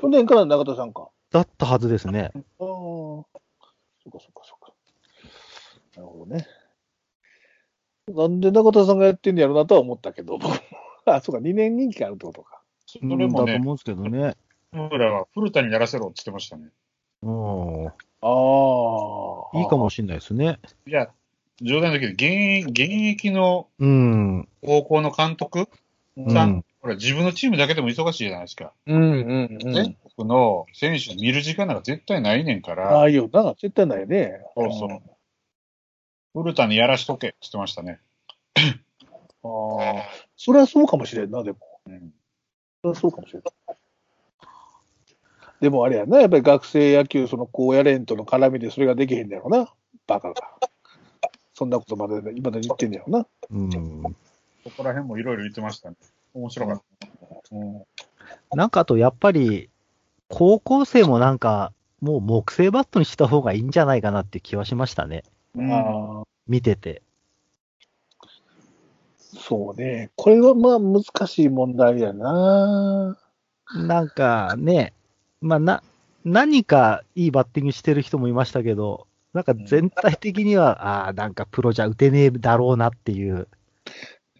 [0.00, 1.08] 去年から中田さんか。
[1.30, 2.30] だったはずですね。
[2.34, 4.72] ああ、そうかそうかそうか。
[5.96, 6.46] なるほどね。
[8.08, 10.38] なんで中田さんがやってんのやろなとは思ったけど、
[11.06, 12.62] あ、そうか、2年任期があるってことか。
[12.86, 14.36] そうんれもね、だと思うんですけどね。
[14.72, 16.70] 僕らは古田にやらせろって言ってましたね。
[17.22, 17.86] うん。
[17.86, 17.92] あ
[19.54, 19.58] あ。
[19.58, 20.58] いいかもしれないですね。
[20.86, 21.08] いや、
[21.60, 24.48] 冗談だけど、現役現役のうん。
[24.64, 25.68] 高校の監督
[26.16, 28.72] うさん、うんほら、自分のチームだけでも忙しいじゃないですか。
[28.86, 29.72] うんうんうん。
[29.72, 34.40] 全国の選手見る時間なんか絶対ないねんかあら、あいうな、絶対ないね。
[34.56, 35.02] そうそう
[36.34, 38.00] 古田にやらしとけって言ってましたね。
[39.44, 40.02] ああ。
[40.36, 41.58] それはそうかもしれんな、でも。
[41.86, 42.12] うん
[42.82, 43.42] それはそうかもしれん。
[45.62, 49.72] でもあれやな、やっぱり学生野球、その高野連との絡みでそれができへんだよな。
[50.08, 50.34] バカが。
[51.54, 53.24] そんなことまで、今で言ってんだよな。
[53.48, 53.70] うん。
[53.70, 55.96] そこら辺もいろいろ言ってましたね。
[56.34, 57.08] 面白かった。
[57.52, 57.82] うん
[58.54, 59.70] なんかあと、やっぱり、
[60.28, 65.22] 高校生もなんか、もう木製バットにした方がいいんじゃないかなって気はしましたね。
[65.56, 66.24] ああ。
[66.48, 67.02] 見てて。
[69.18, 70.10] そうね。
[70.16, 73.16] これはまあ難しい問題やな。
[73.74, 74.92] なんかね、
[75.42, 75.82] まあな、
[76.24, 83.48] 何かいいバッティングしてる人もいましたけど、なんか全体的には、ああ、なんかプロじゃ打てねえだろうなっていう、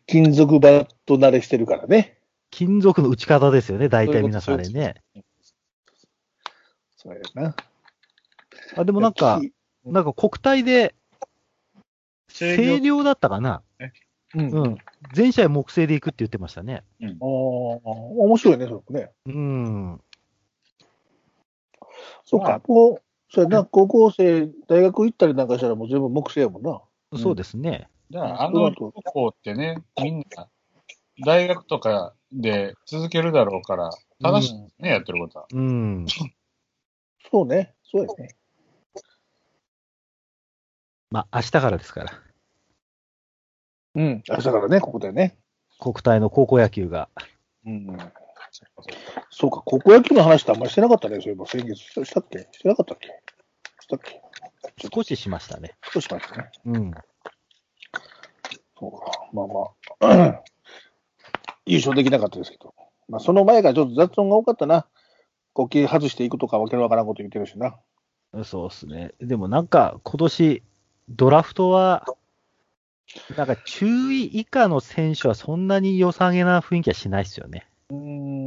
[0.07, 2.19] 金属バット慣れしてるからね。
[2.51, 4.95] 金属の打ち方ですよね、大体皆さんあれね。
[6.97, 7.57] そうやな。
[8.77, 9.41] あ、でもなんか、
[9.85, 10.95] なんか国体で、
[12.29, 13.63] 制清御涼だったかな
[14.35, 14.55] うん。
[14.55, 14.77] ああうん。
[15.15, 16.85] 全試合木製で行くって言ってましたね。
[17.01, 19.11] 面白いね、それもね。
[19.27, 20.01] うん。
[22.25, 22.61] そうか。
[22.67, 26.83] もう、そうやな、高校生、大学行ったりなんかしたらもう全部木製やもんな。
[27.17, 27.89] そうですね。
[28.11, 30.49] じゃあ、あの高校ってね、みんな、
[31.25, 33.91] 大学とかで続けるだろうから、
[34.23, 35.47] 正しいね、やってることは。
[35.53, 36.07] うん。
[37.31, 37.75] そうね。
[37.85, 38.37] そうやね。
[41.11, 42.13] まあ、明日からですから。
[43.95, 44.23] うん。
[44.29, 45.37] 明日からね、ここでね。
[45.79, 47.09] 国体の高校野球が。
[47.67, 47.97] うん。
[49.31, 51.77] そうか、高校野球の話ってあんまりしてなかったね、そういえば先月。
[51.79, 52.49] したっけ？
[52.53, 53.09] してなかったっけ？
[53.81, 54.21] したっけ？
[54.95, 55.75] 少ししましたね。
[55.93, 56.51] 少ししましたね。
[56.67, 56.91] うん。
[58.79, 59.29] そうか。
[59.33, 60.43] まあまあ。
[61.67, 62.75] 優勝できなかったですけど。
[63.09, 64.87] まあ、その前がちょっと雑音が多かったな。
[65.55, 67.77] 国旗外していくとかわけのわからんこと言ってるしな。
[68.45, 69.13] そうですね。
[69.21, 70.63] でもなんか、今年、
[71.09, 72.07] ドラフトは、
[73.37, 77.69] なんか注意以下の選手はそんなに良さげな雰囲気はしないですよね。
[77.91, 78.42] うーん。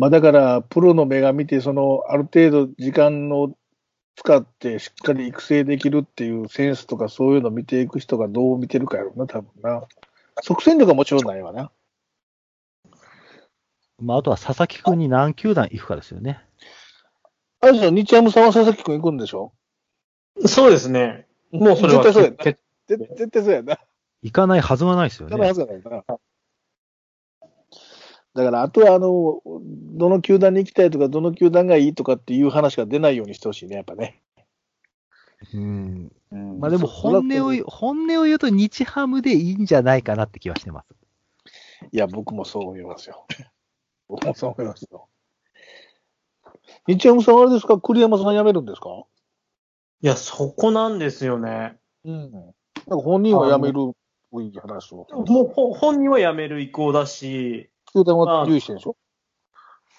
[0.00, 3.54] まあだから、プロの目が見て、その、ある程度時間を
[4.16, 9.82] 使ってしっかり育成できるっていうセンスとかそういうのを見ていく人がどう見てるかやろうな、多分な。
[10.42, 11.70] 即戦力はもちろんないわな。
[14.00, 16.40] まあ、あとは佐々木くんに何球団行くかですよね。
[17.60, 19.52] あれでしょ、日ハムさんは佐々木くん行くんでしょ？
[20.46, 21.26] そうですね。
[21.50, 22.36] もうそれは絶対そうやな。
[22.36, 22.58] 決
[22.88, 23.78] 絶絶対そうやな。
[24.22, 25.36] 行かないはずがないですよね。
[25.36, 26.18] 行かないはずがないな。
[28.34, 34.22] だから、あとは、あの、どの球団に行きたいとか、どの球団がいいとかっていう話が出ないようにしてほしいね、やっぱね。
[35.54, 36.12] うん。
[36.32, 40.94] うんまあでも本音を言う、本音を言うと日ハムでいいんじゃないかなって気はしてます。
[41.90, 43.26] いや、僕もそう思いますよ。
[44.08, 45.08] 僕もそう思いますよ。
[46.86, 47.80] 日ハムさんはあれですか？
[47.80, 49.04] 栗山さん辞めるんですか？
[50.02, 51.78] いや、そこなんですよね。
[52.04, 52.30] うん。
[52.32, 53.92] なんか本人は辞めるっ
[54.30, 55.06] ぽい話を。
[55.26, 58.96] もうほ本人は辞める意向だし、球団は留意してるでしょ？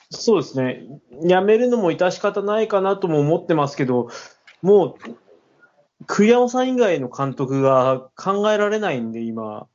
[0.09, 0.83] そうですね。
[1.23, 4.09] 辞めるのも致し方ないかなとも思ってますけど、
[4.61, 4.95] もう、
[6.05, 9.67] 栗山さん以外の監督が考えられないんで、今。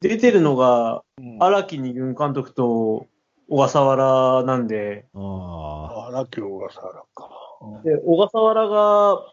[0.00, 3.06] 出てるのが、うん荒木二軍監督と
[3.48, 6.08] 小笠原なんで、ああ。
[6.08, 7.30] あ、ラキョウがさ、なんか。
[7.60, 9.32] うんで小笠原が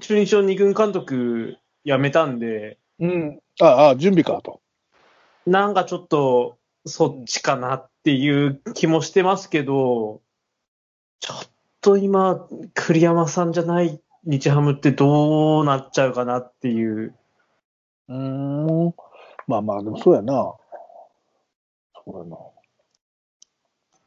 [0.00, 3.40] 中日の二軍監督辞めたんで、うん。
[3.60, 4.60] ああ、準備かと。
[5.46, 10.22] なんかちょっとそっちかなっていう気もしてますけど、
[11.20, 17.14] ちょっと今、栗山さんじゃない日ハムってどうなっちゃうかなっていう。
[18.08, 18.94] うーん。
[19.48, 20.32] まあまあ、でもそうやな。
[20.32, 20.58] そ
[22.06, 22.36] うやな。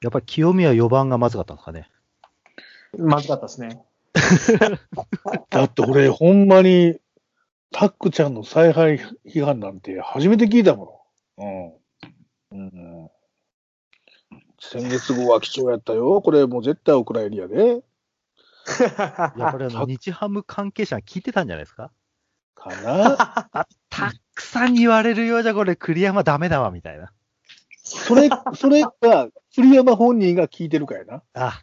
[0.02, 1.90] やっぱり清宮4番がまずかったんですかね。
[2.98, 3.84] まずかったですね。
[5.50, 7.00] だって俺、ほんまに、
[7.72, 11.04] タックちゃんの采配批判なんて初めて聞いたも
[11.38, 11.46] の。
[11.46, 11.79] うん。
[12.52, 13.10] うん。
[14.60, 16.22] 先月号は貴重やったよ。
[16.22, 17.84] これもう絶対お蔵入りやで。
[19.38, 21.92] いや、これあの、日ハム関係者が聞いてたんじゃないですか？
[22.56, 23.50] かな？
[23.54, 27.12] あ、たくさん言われるようじゃこれ栗山ダメだわ、みたいな。
[27.84, 31.24] それ、それが、栗山本人が聞いてるかやな。
[31.34, 31.60] あ、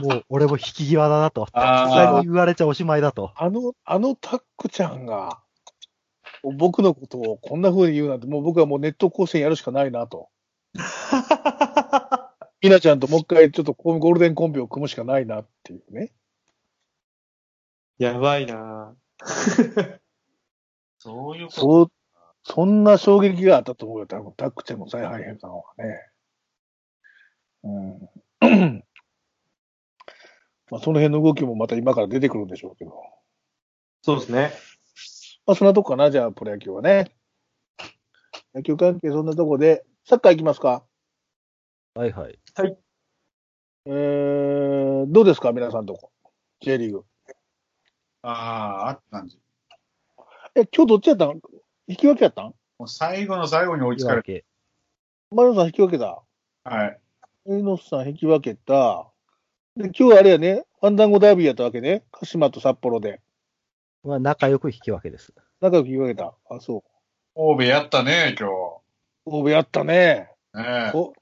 [0.00, 1.46] もう俺も引き際だなと。
[1.52, 3.32] あーさすがに言われちゃおしまいだと。
[3.36, 5.40] あの、あのタックちゃんが、
[6.42, 10.28] 僕のことをこんな風に言うなんて、もう僕はもうネット甲子園やるしかないなと。
[12.60, 16.12] ひなちゃんともう一回ちょっとゴールデンコンビを組むしかないなっていうね。
[17.98, 18.96] やばいな
[20.98, 21.60] そういうこと。
[21.60, 21.92] そう、
[22.42, 26.10] そんな衝撃があったと思うよ、多分タックちゃんの采配変換はね。
[27.64, 28.10] うん。
[30.70, 32.92] まあ、その辺の動きもまた今から出てくるんでしょうけど。
[34.02, 34.52] そうですね。
[35.48, 37.10] まあ、そんなとこかな、じゃあ、プロ野球はね。
[38.54, 40.84] 野球関係そんなとこで、サッカー行きますか？
[41.94, 42.38] はいはい。
[43.86, 46.12] えー、どうですか、皆さんとこ
[46.60, 47.04] ？J リーグ。
[48.20, 49.40] ああ、あった感じ。
[50.54, 51.40] え、今日どっちやったん？
[51.86, 52.44] 引き分けやったん？
[52.78, 54.44] もう最後の最後に追いつかれけ
[55.30, 56.22] マリノさん引き分けた？
[56.64, 56.70] た。
[56.70, 57.00] はい。
[57.46, 59.08] エノスさん引き分けた。
[59.78, 62.04] で、今日はあれやね、ファンダンゴダービーやったわけね。
[62.12, 63.22] 鹿島と札幌で。
[64.08, 65.32] は仲良く引き分けです。
[65.60, 66.34] 仲良く引き分けた。
[66.50, 66.82] あ、そう。
[67.34, 68.48] 神戸やったね、今
[69.24, 70.30] 神戸やったね。
[70.54, 70.58] 日。
[70.58, 70.92] ねえ。
[70.92, 71.14] こ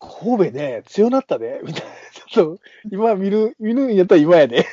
[0.00, 1.60] 神戸ね、強なったね。
[1.64, 1.90] みたいな。
[2.28, 4.66] ちょっと、今見る、見るんやったら今やで。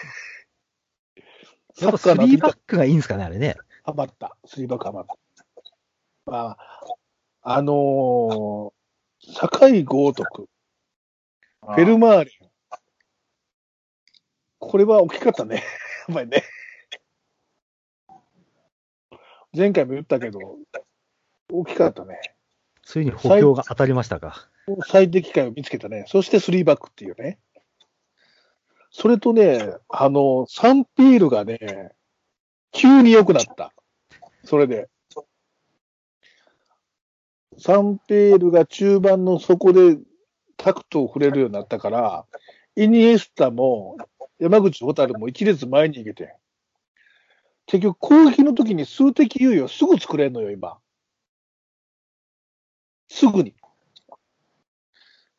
[1.79, 3.55] やっぱスリーバックがいいんですかね、あれね。
[3.83, 4.35] ハマった。
[4.45, 5.15] スリーバックハマった。
[6.25, 6.81] まあ、
[7.41, 8.71] あのー、
[9.33, 10.49] 堺豪徳、
[11.61, 12.49] フェルマーレン。
[14.59, 15.63] これは大きかったね。
[16.07, 16.43] やっぱりね。
[19.57, 20.39] 前回も言ったけど、
[21.51, 22.19] 大きかったね。
[22.83, 24.47] ついに補強が当たりましたか。
[24.87, 26.05] 最適解を見つけたね。
[26.07, 27.39] そしてスリーバックっていうね。
[28.91, 31.91] それとね、あの、サンピールがね、
[32.71, 33.73] 急に良くなった。
[34.43, 34.89] それで。
[37.57, 39.97] サンペールが中盤の底で
[40.55, 42.25] タクトを触れるようになったから、
[42.75, 43.97] イニエスタも
[44.39, 46.35] 山口蛍も一列前に行けて。
[47.67, 50.77] 結局攻撃の時に数的優位をすぐ作れるのよ、今。
[53.09, 53.53] すぐに。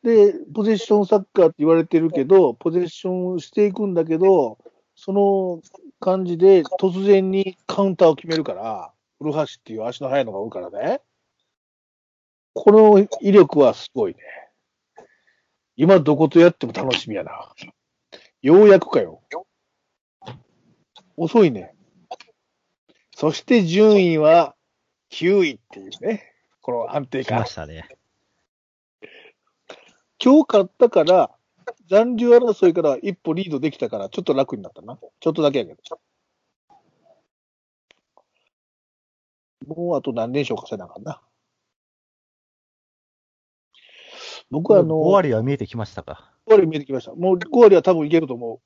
[0.03, 4.59] で、ポゼッションサッカーって言われてるけど、ポゼッションしていくんだけど、
[4.95, 5.63] その
[6.01, 11.01] 感じで突然にカウンターを決めるから、古橋っていう足の速いのが多いからね。
[12.53, 14.21] この威力はすごいね。
[15.77, 17.55] 今どことやっても楽しみやな。
[18.43, 19.23] ようやくかよ。
[21.17, 21.75] 遅いね。
[23.19, 24.55] そして順位は
[25.11, 26.33] 9位っていうね。
[26.61, 27.47] この安定感来ま。
[27.47, 27.89] したね。
[30.23, 31.33] 今日勝ったから、
[31.91, 34.97] 残留争いから一歩リードできたから、ちょっと楽になったな。
[35.19, 36.01] ちょっとだけやけど。
[39.67, 41.21] もうあと何連勝かせなあかんな。
[44.49, 46.33] 僕はあの、5割は見えてきましたか。
[46.47, 47.17] 5割見えてきました。
[47.17, 48.61] もう5割は多分いけると思う。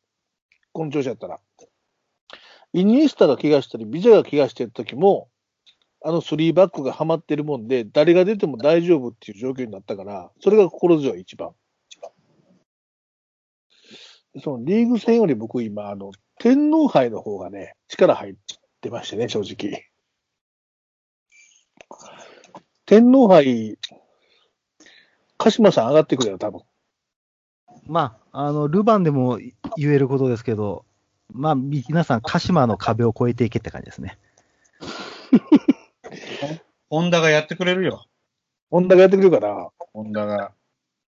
[0.73, 1.41] この調子やったら。
[2.73, 5.29] イニエスタが怪我したり、ビジャが怪我してる時も、
[6.05, 11.53] あの3バックがハマってるもんで、誰が出ても大丈夫っていう状況になったから、それが心強い一番。
[14.43, 18.35] そのリーグ戦より僕今、あの、天皇杯の方がね、力入っ
[18.81, 19.89] てましてね、正直。
[22.87, 23.79] 天皇杯、
[25.37, 26.62] 鹿島さん上がってくるよ、多分。
[27.87, 29.39] まあ、あの、ルヴァンでも
[29.77, 30.85] 言えることですけど、
[31.33, 34.18] まあ、皆さん、鹿島の壁を越えていけって感じですね。
[36.91, 38.07] ホンダがやってくれるよ。
[38.70, 40.53] ホンダがやってくれるから、ホンダが。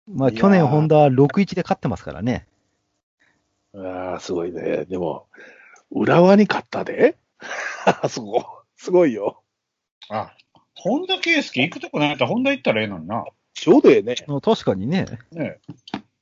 [0.07, 2.47] まあ、去年、ホンダは6-1で勝ってますからね。
[3.75, 4.85] ああ、すごいね。
[4.87, 5.27] でも、
[5.91, 7.17] 浦和に勝ったで？
[8.09, 8.43] すごい。
[8.77, 9.43] すごいよ。
[10.09, 10.35] あ、
[10.75, 13.25] 本田圭佑行くとこないったらホンダ行ったらええのにな。
[13.55, 14.17] ちょうどええね。
[14.43, 15.07] 確かにね。
[15.33, 15.59] ね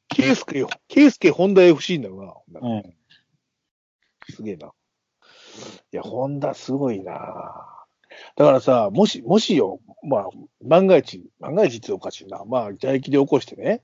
[0.09, 2.61] ケイスケ、ケイスケ、ホンダ FC だよな。
[2.61, 2.94] うん。
[4.31, 4.68] すげえな。
[5.93, 7.14] いや、ホンダすごいな。
[8.37, 10.29] だからさ、もし、もしよ、まあ、
[10.62, 12.45] 万が一、万が一っておかしいな。
[12.47, 13.83] まあ、蛇行で起こしてね、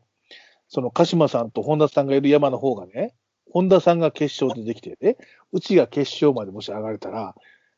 [0.69, 3.15] その鹿島さんと本田さんがいる山の方がね、
[3.51, 5.17] 本田さんが決勝でできてね、
[5.53, 7.35] うちが決勝までもし上がれたら、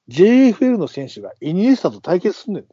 [0.09, 2.69] JFL の選手がイニエスタと対決すんねんで。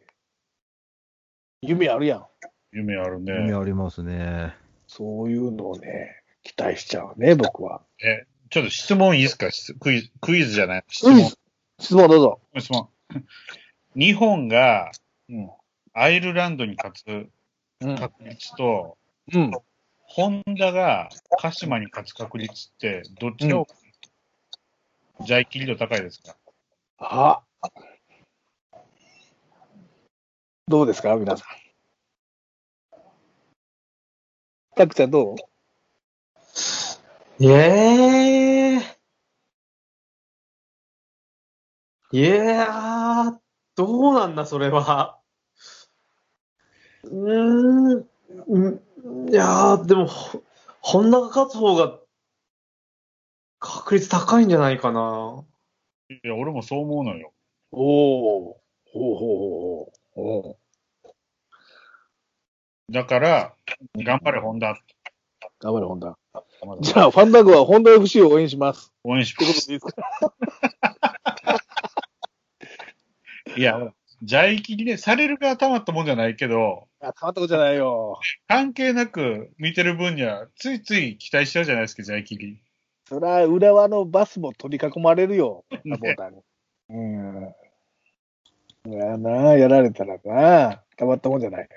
[1.62, 2.26] 夢あるやん。
[2.72, 3.54] 夢ある夢ね。
[3.54, 4.56] ありますね。
[4.88, 7.82] そういうのをね、期待しちゃうね、僕は。
[8.04, 9.50] え、ちょっと質問いいですか？
[9.52, 10.84] 質クイズ、クイズじゃない？
[10.90, 11.32] 質問。
[11.80, 12.42] 質問どうぞ。
[12.60, 12.90] 質問。
[13.96, 14.92] 日本が
[15.30, 15.52] うん。
[15.94, 17.30] アイルランドに勝つ
[17.82, 17.96] うん。
[17.98, 18.98] 確率と、
[19.34, 19.52] うん。
[20.06, 23.68] ホンダが鹿島に勝つ確率って、どっちの、
[25.22, 26.36] じゃあ、切り度高いですか？
[26.98, 27.42] あ
[30.68, 31.16] どうですか？
[31.16, 33.00] 皆さん。
[34.76, 35.36] たくちゃんどう？
[37.42, 37.48] え
[38.80, 39.04] え
[42.14, 43.40] いやー、
[43.76, 45.20] どうなんだ、それは。
[47.04, 48.08] うーん、
[48.48, 50.44] うんいやー、でも、ほ
[50.82, 52.00] ホンダが勝つ方が
[53.60, 55.44] 確率高いんじゃないかな。
[56.10, 57.34] いや、俺もそう思うのよ。
[57.72, 57.82] お
[58.52, 58.62] お
[58.94, 60.60] ほうほうほうほう。
[62.90, 63.56] おだから、
[63.98, 64.80] 頑張れ、ホンダ。
[65.60, 66.18] 頑張れ、ホンダ。
[66.82, 68.92] じゃあ、ファンダグはホンダ FC を応援します。
[69.04, 71.60] 応援しってことでいいですか
[73.56, 78.20] いや、じゃい切りね、されるがたまったもんじゃないけど、あ、たまったことじゃないよ。
[78.48, 82.62] 関係なく見てる分には、ついつい期待しちゃうじゃないですか、じゃい切り。
[83.08, 85.66] そりゃ、浦和のバスも取り囲まれるよ。
[85.70, 86.42] サポーターに。
[86.90, 87.56] うん。
[88.86, 91.68] いやな、やられたらな、たまったもんじゃないよ。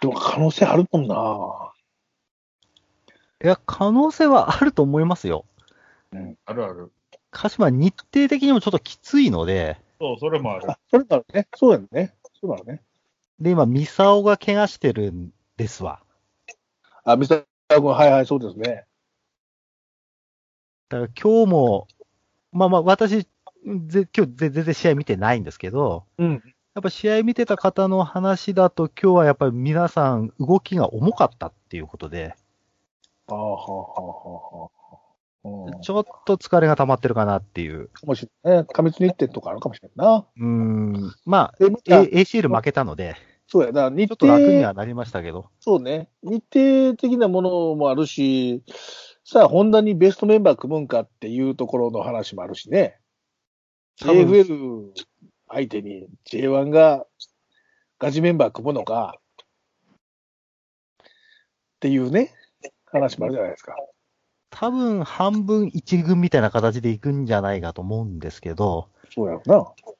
[0.00, 1.72] でも可能性あるもんな。
[3.44, 5.44] いや、可能性はあると思いますよ。
[6.12, 6.92] うん、あるある。
[7.30, 10.70] 鹿島、日程的にもちょっときついので、そう、それもある。
[10.70, 11.48] あ、それなのね。
[11.56, 12.14] そうやね。
[12.40, 12.82] そうなのね。
[13.40, 16.02] で、今、ミサオが怪我してるんですわ。
[17.04, 18.86] あ、ミスター君、はいはい、そうですね。
[20.88, 21.88] だから今日も、
[22.52, 23.28] まあまあ、私、ぜ
[24.16, 26.42] 今日ぜ全然試合見てないんですけど、うん。
[26.78, 32.36] やっぱ試合見てた方の話だと、今日はやっぱり皆さん動きが重かったっていうことで、
[33.26, 34.12] ああ、はあ、はあ、は
[34.52, 34.70] あ、は
[35.42, 35.68] あ。
[35.74, 35.80] うん。
[35.80, 37.88] ちょっと疲れが溜まってるかなっていう。
[37.88, 38.68] かもしれないね。
[38.72, 40.24] 過密日程とかあるかもしれんな。
[40.36, 43.16] うーん、まあ、A- ACL 負けたので、
[43.48, 43.90] そうやな。
[43.90, 46.10] 日ちょっと程、楽にはなりましたけど、そうね。
[46.22, 48.62] 日程的なものもあるし、
[49.24, 53.00] さあ、ホンダにベストメンバー組むんかっていうところの話もあるしね。
[54.00, 54.92] 多分 JFL
[55.48, 57.04] 相手に J1 が
[57.98, 59.20] ガチメンバー組むのかっ
[61.80, 62.32] ていうね、
[62.86, 63.74] 話もあるじゃないですか。
[64.50, 69.94] 多分半分一軍みたいな形で行くんじゃないかと思うんですけど、そうやろな。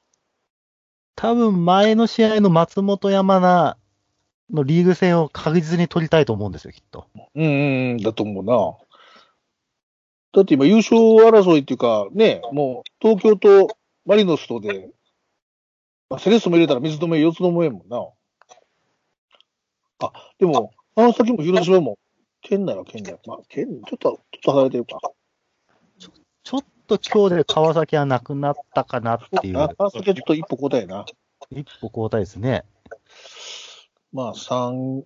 [1.15, 3.77] 多分前の試合の松本山名
[4.51, 7.07] のリーグ戦を確実に取りたいと思うんですよ、きっと。
[7.35, 8.77] うんうんうん、だと思うな。
[10.31, 13.75] だって今優勝争いっていうか、ね、もう東京と
[14.05, 14.89] マリノスとで、
[16.09, 18.07] まあ、セレッソも入れたら水止め4つのもえんもんな。
[20.01, 21.99] あ、でも、川崎も広島も、
[22.41, 23.19] 県内は県内。
[23.27, 24.99] まあ、県、ちょっと、ちょっと離れてるか。
[26.43, 31.05] ちょっと今日で川崎はなくなったかなっていう、あ川崎はちょっと一歩交代やな。
[31.51, 32.65] 一歩交代ですね。
[34.11, 35.03] まあ、三、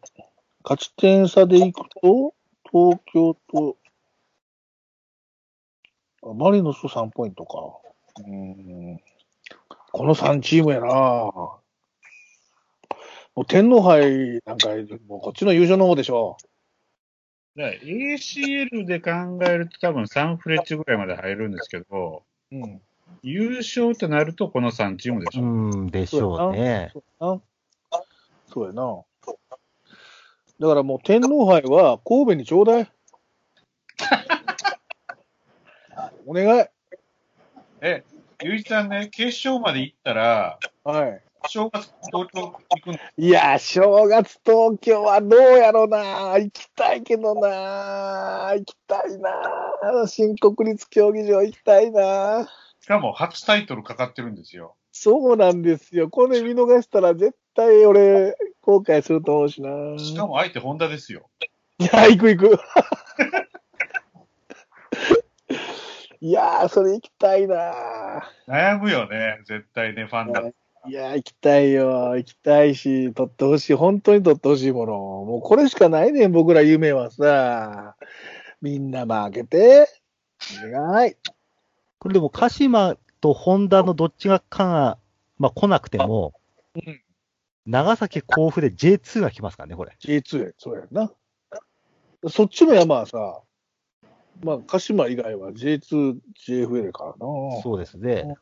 [0.64, 2.34] 勝ち点差でいくと、
[2.72, 3.78] 東京と、
[6.24, 7.78] あマリノス3ポイントか。
[8.26, 9.02] うん。
[9.94, 11.62] この3チームやなも
[13.38, 14.70] う天皇杯なんか、
[15.08, 16.38] もうこっちの優勝の方でしょ。
[17.56, 19.12] だから ACL で考
[19.44, 22.82] えると多分サンフレッチェぐらいまで入るんですけど、うん。
[23.22, 25.44] 優勝となるとこの3チームでしょ。
[25.44, 26.90] うん、でしょうね。
[26.92, 27.40] そうやな。
[28.52, 29.04] そうやな。
[30.60, 32.92] だからもう天皇杯は神戸にちょうだい。
[36.26, 36.66] お願い。
[37.82, 38.04] え、
[38.44, 41.22] ゆういちさんね、決勝まで行ったら、はい。
[41.48, 42.94] 正月東京行くの？
[43.18, 46.34] いや、正月東京はどうやろな。
[46.34, 48.50] 行きたいけどな。
[48.54, 50.08] 行きたいな。
[50.08, 52.50] 新国立競技場行きたいな。
[52.82, 54.76] しかも初タイトルかかってるんですよ。
[54.92, 56.10] そうなんですよ。
[56.10, 59.98] これ見逃したら絶対俺、後悔すると思うしな。
[59.98, 61.30] しかも相手ホンダですよ。
[61.78, 62.60] いや、行く行く。
[66.24, 67.74] いやー、それ行きたいな。
[68.48, 70.54] 悩むよね、絶対ね、ファンだと。
[70.88, 72.16] いやー、行きたいよ。
[72.16, 73.74] 行きたいし、取ってほしい。
[73.74, 74.94] 本当に取ってほしいもの。
[74.94, 77.98] もうこれしかないねん、僕ら夢はさ。
[78.62, 79.90] みんな負けて。
[80.66, 81.16] お願い。
[82.00, 84.98] これでも、鹿島とホンダのどっちがかが、
[85.40, 86.34] まあ来なくても、
[86.76, 87.02] うん
[87.66, 89.96] 長崎甲府で J2 が来ますからね、これ。
[90.00, 91.12] J2 や、そうやんな。
[92.30, 93.42] そっちの山はさ、
[94.44, 96.18] まあ、鹿島以外は J2、
[96.48, 97.18] JFL からな。
[97.62, 98.36] そうですね。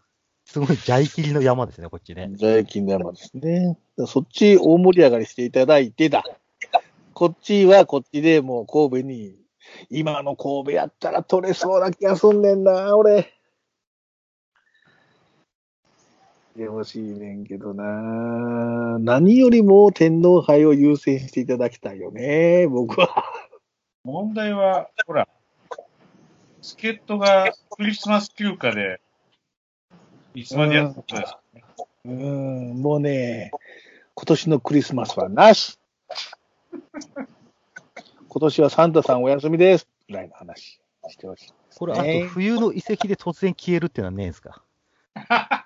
[0.45, 2.31] すごいジャイキリの山ですね、こっちね。
[2.35, 3.77] 在金の山ですね。
[4.07, 6.23] そっち大盛り上がりしていただいてだ。
[7.13, 9.35] こっちはこっちでもう神戸に、
[9.89, 13.31] 今の神戸やったら取れそうな気がすんねんな、俺。
[16.55, 18.97] でほしいねんけどな。
[18.99, 23.23] 何よりも天皇杯を優先していただきたいよね、僕は。
[24.03, 25.27] 問題は、ほら、
[26.61, 29.01] 助っ人がクリスマス休暇で、
[30.35, 31.63] いつまでやってたんですかね。
[32.05, 33.51] うん、もうね、
[34.15, 35.79] 今年のクリスマスはなし。
[38.29, 39.87] 今年はサンタさんお休みです。
[40.07, 41.53] ぐらいの話してほしい。
[41.75, 44.63] これ、あねと冬の遺跡で突然消えるっていうのはねえんですか？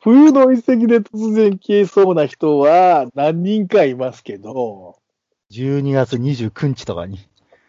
[0.00, 4.97] 冬の遺跡で突然消えそうな人は何人かいますけど、
[5.52, 7.18] ?12 月29日とかに。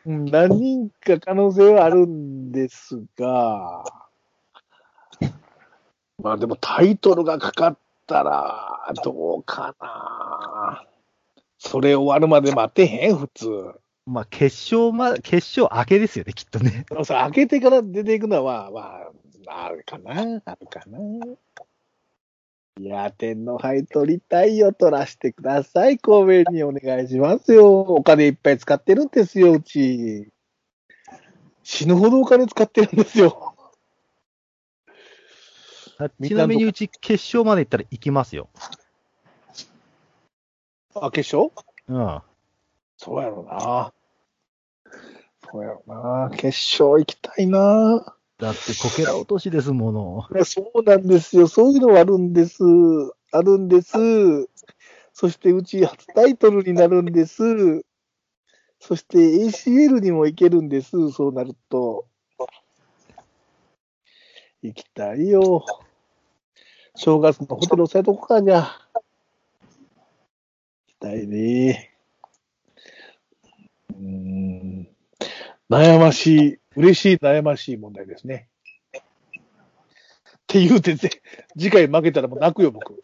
[0.06, 3.84] うん何人か可能性はあるんですが、
[6.22, 7.78] まあでもタイトルがかかっ
[8.08, 10.86] たらどうかな。
[11.58, 13.48] それ終わるまで待てへん、普通。
[14.06, 16.86] まあ、決勝ま、決勝明けですよね、きっとね。
[16.90, 18.82] でもさ、開けてから出ていくのは、ま
[19.48, 21.00] あ、あるかな、あるかな。
[22.80, 25.98] いや、天皇杯取りたいよ、取らせてください。
[26.00, 27.82] 神戸にお願いしますよ。
[27.82, 30.30] お金いっぱい使ってるんですよ、うち。
[31.62, 33.54] 死ぬほどお金使ってるんですよ。
[36.24, 38.48] ちなみにうち決勝まで行ったら行きますよ。
[40.96, 41.52] あ、決勝？
[41.90, 42.22] うん。
[42.96, 43.92] そうやろな。
[45.52, 46.30] そうやろな。
[46.30, 48.16] 決勝行きたいな。
[48.40, 50.44] だってこけら落としですもの。
[50.46, 51.48] そうなんですよ。
[51.48, 52.64] そういうのはあるんです。
[53.32, 53.98] あるんです。
[55.14, 57.84] そしてうち初タイトルになるんです。
[58.80, 61.12] そして ACL にも行けるんです。
[61.12, 62.06] そうなると。
[64.62, 65.66] 行きたいよ。
[66.96, 68.62] 正月のホテル押さえとこか、じゃ。
[68.64, 69.02] 行
[70.88, 71.94] きたいね。
[73.92, 74.89] うん。
[75.70, 78.50] 悩ましい、嬉しい悩ましい問題ですね。
[78.96, 79.02] っ
[80.48, 81.22] て言うてて、
[81.58, 83.04] 次回負けたらもう泣くよ、僕。